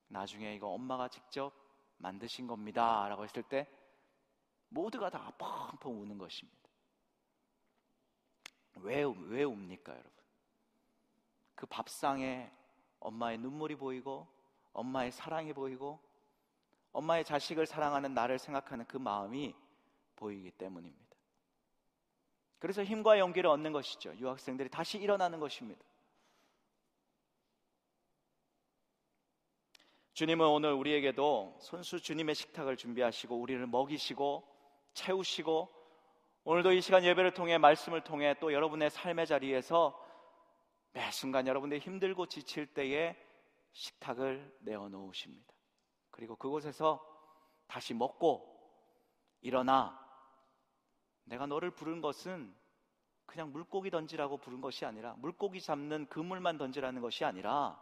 나중에 0.08 0.54
이거 0.54 0.68
엄마가 0.68 1.08
직접 1.08 1.52
만드신 1.98 2.46
겁니다. 2.46 3.08
라고 3.08 3.24
했을 3.24 3.42
때 3.42 3.68
모두가 4.68 5.10
다 5.10 5.32
펑펑 5.38 6.00
우는 6.00 6.18
것입니다. 6.18 6.58
왜, 8.76 9.02
왜 9.02 9.44
웁니까, 9.44 9.92
여러분? 9.92 10.12
그 11.54 11.66
밥상에 11.66 12.50
엄마의 13.00 13.38
눈물이 13.38 13.76
보이고 13.76 14.26
엄마의 14.72 15.10
사랑이 15.10 15.52
보이고 15.52 16.00
엄마의 16.92 17.24
자식을 17.24 17.66
사랑하는 17.66 18.14
나를 18.14 18.38
생각하는 18.38 18.84
그 18.86 18.96
마음이 18.96 19.54
보이기 20.16 20.52
때문입니다. 20.52 21.16
그래서 22.58 22.82
힘과 22.82 23.18
용기를 23.18 23.48
얻는 23.50 23.72
것이죠. 23.72 24.14
유학생들이 24.16 24.68
다시 24.68 24.98
일어나는 24.98 25.38
것입니다. 25.40 25.84
주님은 30.18 30.48
오늘 30.48 30.72
우리에게도 30.72 31.58
손수 31.60 32.00
주님의 32.00 32.34
식탁을 32.34 32.76
준비하시고 32.76 33.36
우리를 33.36 33.64
먹이시고 33.68 34.42
채우시고 34.92 35.72
오늘도 36.42 36.72
이 36.72 36.80
시간 36.80 37.04
예배를 37.04 37.34
통해 37.34 37.56
말씀을 37.56 38.02
통해 38.02 38.34
또 38.40 38.52
여러분의 38.52 38.90
삶의 38.90 39.28
자리에서 39.28 39.96
매 40.90 41.08
순간 41.12 41.46
여러분들이 41.46 41.78
힘들고 41.78 42.26
지칠 42.26 42.66
때에 42.66 43.16
식탁을 43.70 44.58
내어 44.62 44.88
놓으십니다. 44.88 45.54
그리고 46.10 46.34
그곳에서 46.34 47.00
다시 47.68 47.94
먹고 47.94 48.60
일어나 49.40 50.04
내가 51.26 51.46
너를 51.46 51.70
부른 51.70 52.00
것은 52.00 52.52
그냥 53.24 53.52
물고기 53.52 53.88
던지라고 53.88 54.38
부른 54.38 54.62
것이 54.62 54.84
아니라 54.84 55.14
물고기 55.18 55.60
잡는 55.60 56.06
그물만 56.08 56.58
던지라는 56.58 57.02
것이 57.02 57.24
아니라 57.24 57.80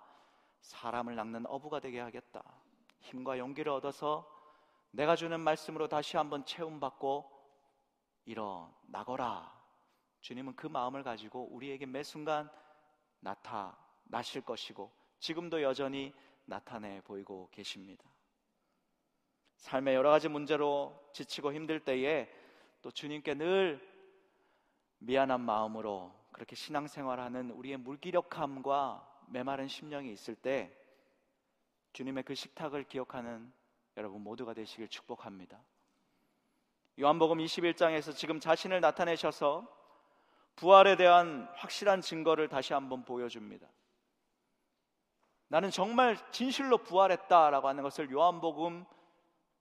사람을 0.61 1.15
낚는 1.15 1.47
어부가 1.47 1.81
되게 1.81 2.01
하겠다. 2.01 2.43
힘과 3.01 3.39
용기를 3.39 3.71
얻어서 3.71 4.29
내가 4.91 5.17
주는 5.17 5.39
말씀으로 5.41 5.89
다시 5.89 6.17
한번 6.17 6.45
체험받고 6.45 7.31
일어나거라. 8.25 9.55
주님은 10.21 10.57
그 10.57 10.67
마음을 10.67 11.03
가지고 11.03 11.49
우리에게 11.53 11.87
매 11.87 12.03
순간 12.03 12.51
나타나실 13.21 14.43
것이고 14.43 14.91
지금도 15.19 15.63
여전히 15.63 16.13
나타내 16.45 17.01
보이고 17.03 17.49
계십니다. 17.53 18.05
삶의 19.57 19.95
여러 19.95 20.11
가지 20.11 20.29
문제로 20.29 21.11
지치고 21.13 21.53
힘들 21.53 21.81
때에 21.81 22.29
또 22.83 22.91
주님께 22.91 23.35
늘 23.35 23.81
미안한 24.99 25.41
마음으로 25.41 26.13
그렇게 26.33 26.55
신앙생활하는 26.55 27.51
우리의 27.51 27.79
물기력함과 27.79 29.16
메마른 29.29 29.69
심령이 29.69 30.13
있을 30.13 30.35
때 30.35 30.77
주님의 31.93 32.25
그 32.25 32.35
식탁을 32.35 32.85
기억하는 32.85 33.53
여러분 33.97 34.23
모두가 34.23 34.55
되시길 34.55 34.89
축복합니다. 34.89 35.59
요한복음 36.99 37.39
21장에서 37.39 38.15
지금 38.15 38.41
자신을 38.41 38.81
나타내셔서 38.81 39.67
부활에 40.57 40.97
대한 40.97 41.49
확실한 41.55 42.01
증거를 42.01 42.49
다시 42.49 42.73
한번 42.73 43.05
보여줍니다. 43.05 43.69
나는 45.49 45.71
정말 45.71 46.17
진실로 46.33 46.79
부활했다라고 46.79 47.69
하는 47.69 47.83
것을 47.83 48.11
요한복음 48.11 48.85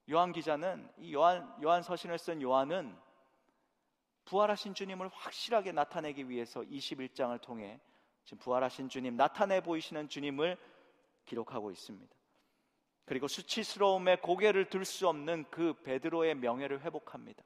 요한 0.10 0.32
기자는 0.32 0.90
이 0.98 1.14
요한 1.14 1.54
요한 1.62 1.84
서신을 1.84 2.18
쓴 2.18 2.42
요한은 2.42 2.98
부활하신 4.26 4.74
주님을 4.74 5.10
확실하게 5.10 5.72
나타내기 5.72 6.30
위해서 6.30 6.62
21장을 6.62 7.40
통해 7.42 7.80
지금 8.26 8.40
부활하신 8.40 8.90
주님 8.90 9.16
나타내 9.16 9.62
보이시는 9.62 10.10
주님을 10.10 10.58
기록하고 11.26 11.72
있습니다. 11.72 12.14
그리고 13.06 13.28
수치스러움에 13.28 14.18
고개를 14.18 14.70
들 14.70 14.84
수 14.84 15.08
없는 15.08 15.46
그 15.52 15.74
베드로의 15.84 16.36
명예를 16.36 16.82
회복합니다. 16.82 17.44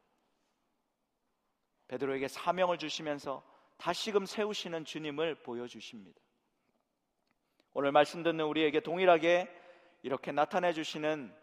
베드로에게 1.89 2.27
사명을 2.27 2.77
주시면서 2.77 3.43
다시금 3.77 4.25
세우시는 4.25 4.85
주님을 4.85 5.35
보여주십니다. 5.35 6.19
오늘 7.73 7.91
말씀 7.91 8.23
듣는 8.23 8.45
우리에게 8.45 8.79
동일하게 8.81 9.49
이렇게 10.01 10.31
나타내 10.31 10.73
주시는 10.73 11.33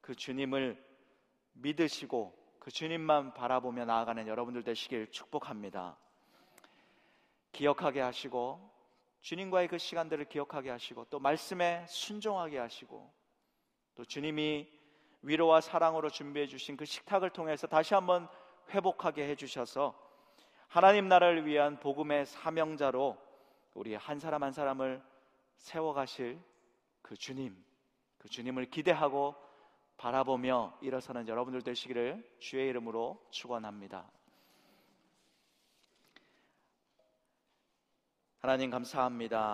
그 0.00 0.14
주님을 0.14 0.82
믿으시고 1.52 2.36
그 2.58 2.70
주님만 2.70 3.34
바라보며 3.34 3.84
나아가는 3.84 4.26
여러분들 4.26 4.62
되시길 4.62 5.10
축복합니다. 5.10 5.96
기억하게 7.52 8.00
하시고 8.00 8.69
주님과의 9.20 9.68
그 9.68 9.78
시간들을 9.78 10.26
기억하게 10.26 10.70
하시고 10.70 11.06
또 11.10 11.18
말씀에 11.18 11.84
순종하게 11.88 12.58
하시고 12.58 13.12
또 13.94 14.04
주님이 14.04 14.68
위로와 15.22 15.60
사랑으로 15.60 16.08
준비해 16.08 16.46
주신 16.46 16.76
그 16.76 16.84
식탁을 16.84 17.30
통해서 17.30 17.66
다시 17.66 17.94
한번 17.94 18.28
회복하게 18.70 19.28
해 19.28 19.34
주셔서 19.34 19.94
하나님 20.68 21.08
나라를 21.08 21.46
위한 21.46 21.78
복음의 21.80 22.26
사명자로 22.26 23.18
우리 23.74 23.94
한 23.94 24.18
사람 24.18 24.42
한 24.42 24.52
사람을 24.52 25.02
세워 25.56 25.92
가실 25.92 26.40
그 27.02 27.16
주님, 27.16 27.62
그 28.18 28.28
주님을 28.28 28.66
기대하고 28.66 29.34
바라보며 29.96 30.78
일어서는 30.80 31.28
여러분들 31.28 31.62
되시기를 31.62 32.36
주의 32.38 32.68
이름으로 32.68 33.22
축원합니다. 33.30 34.10
하나님 38.42 38.70
감사합니다. 38.70 39.48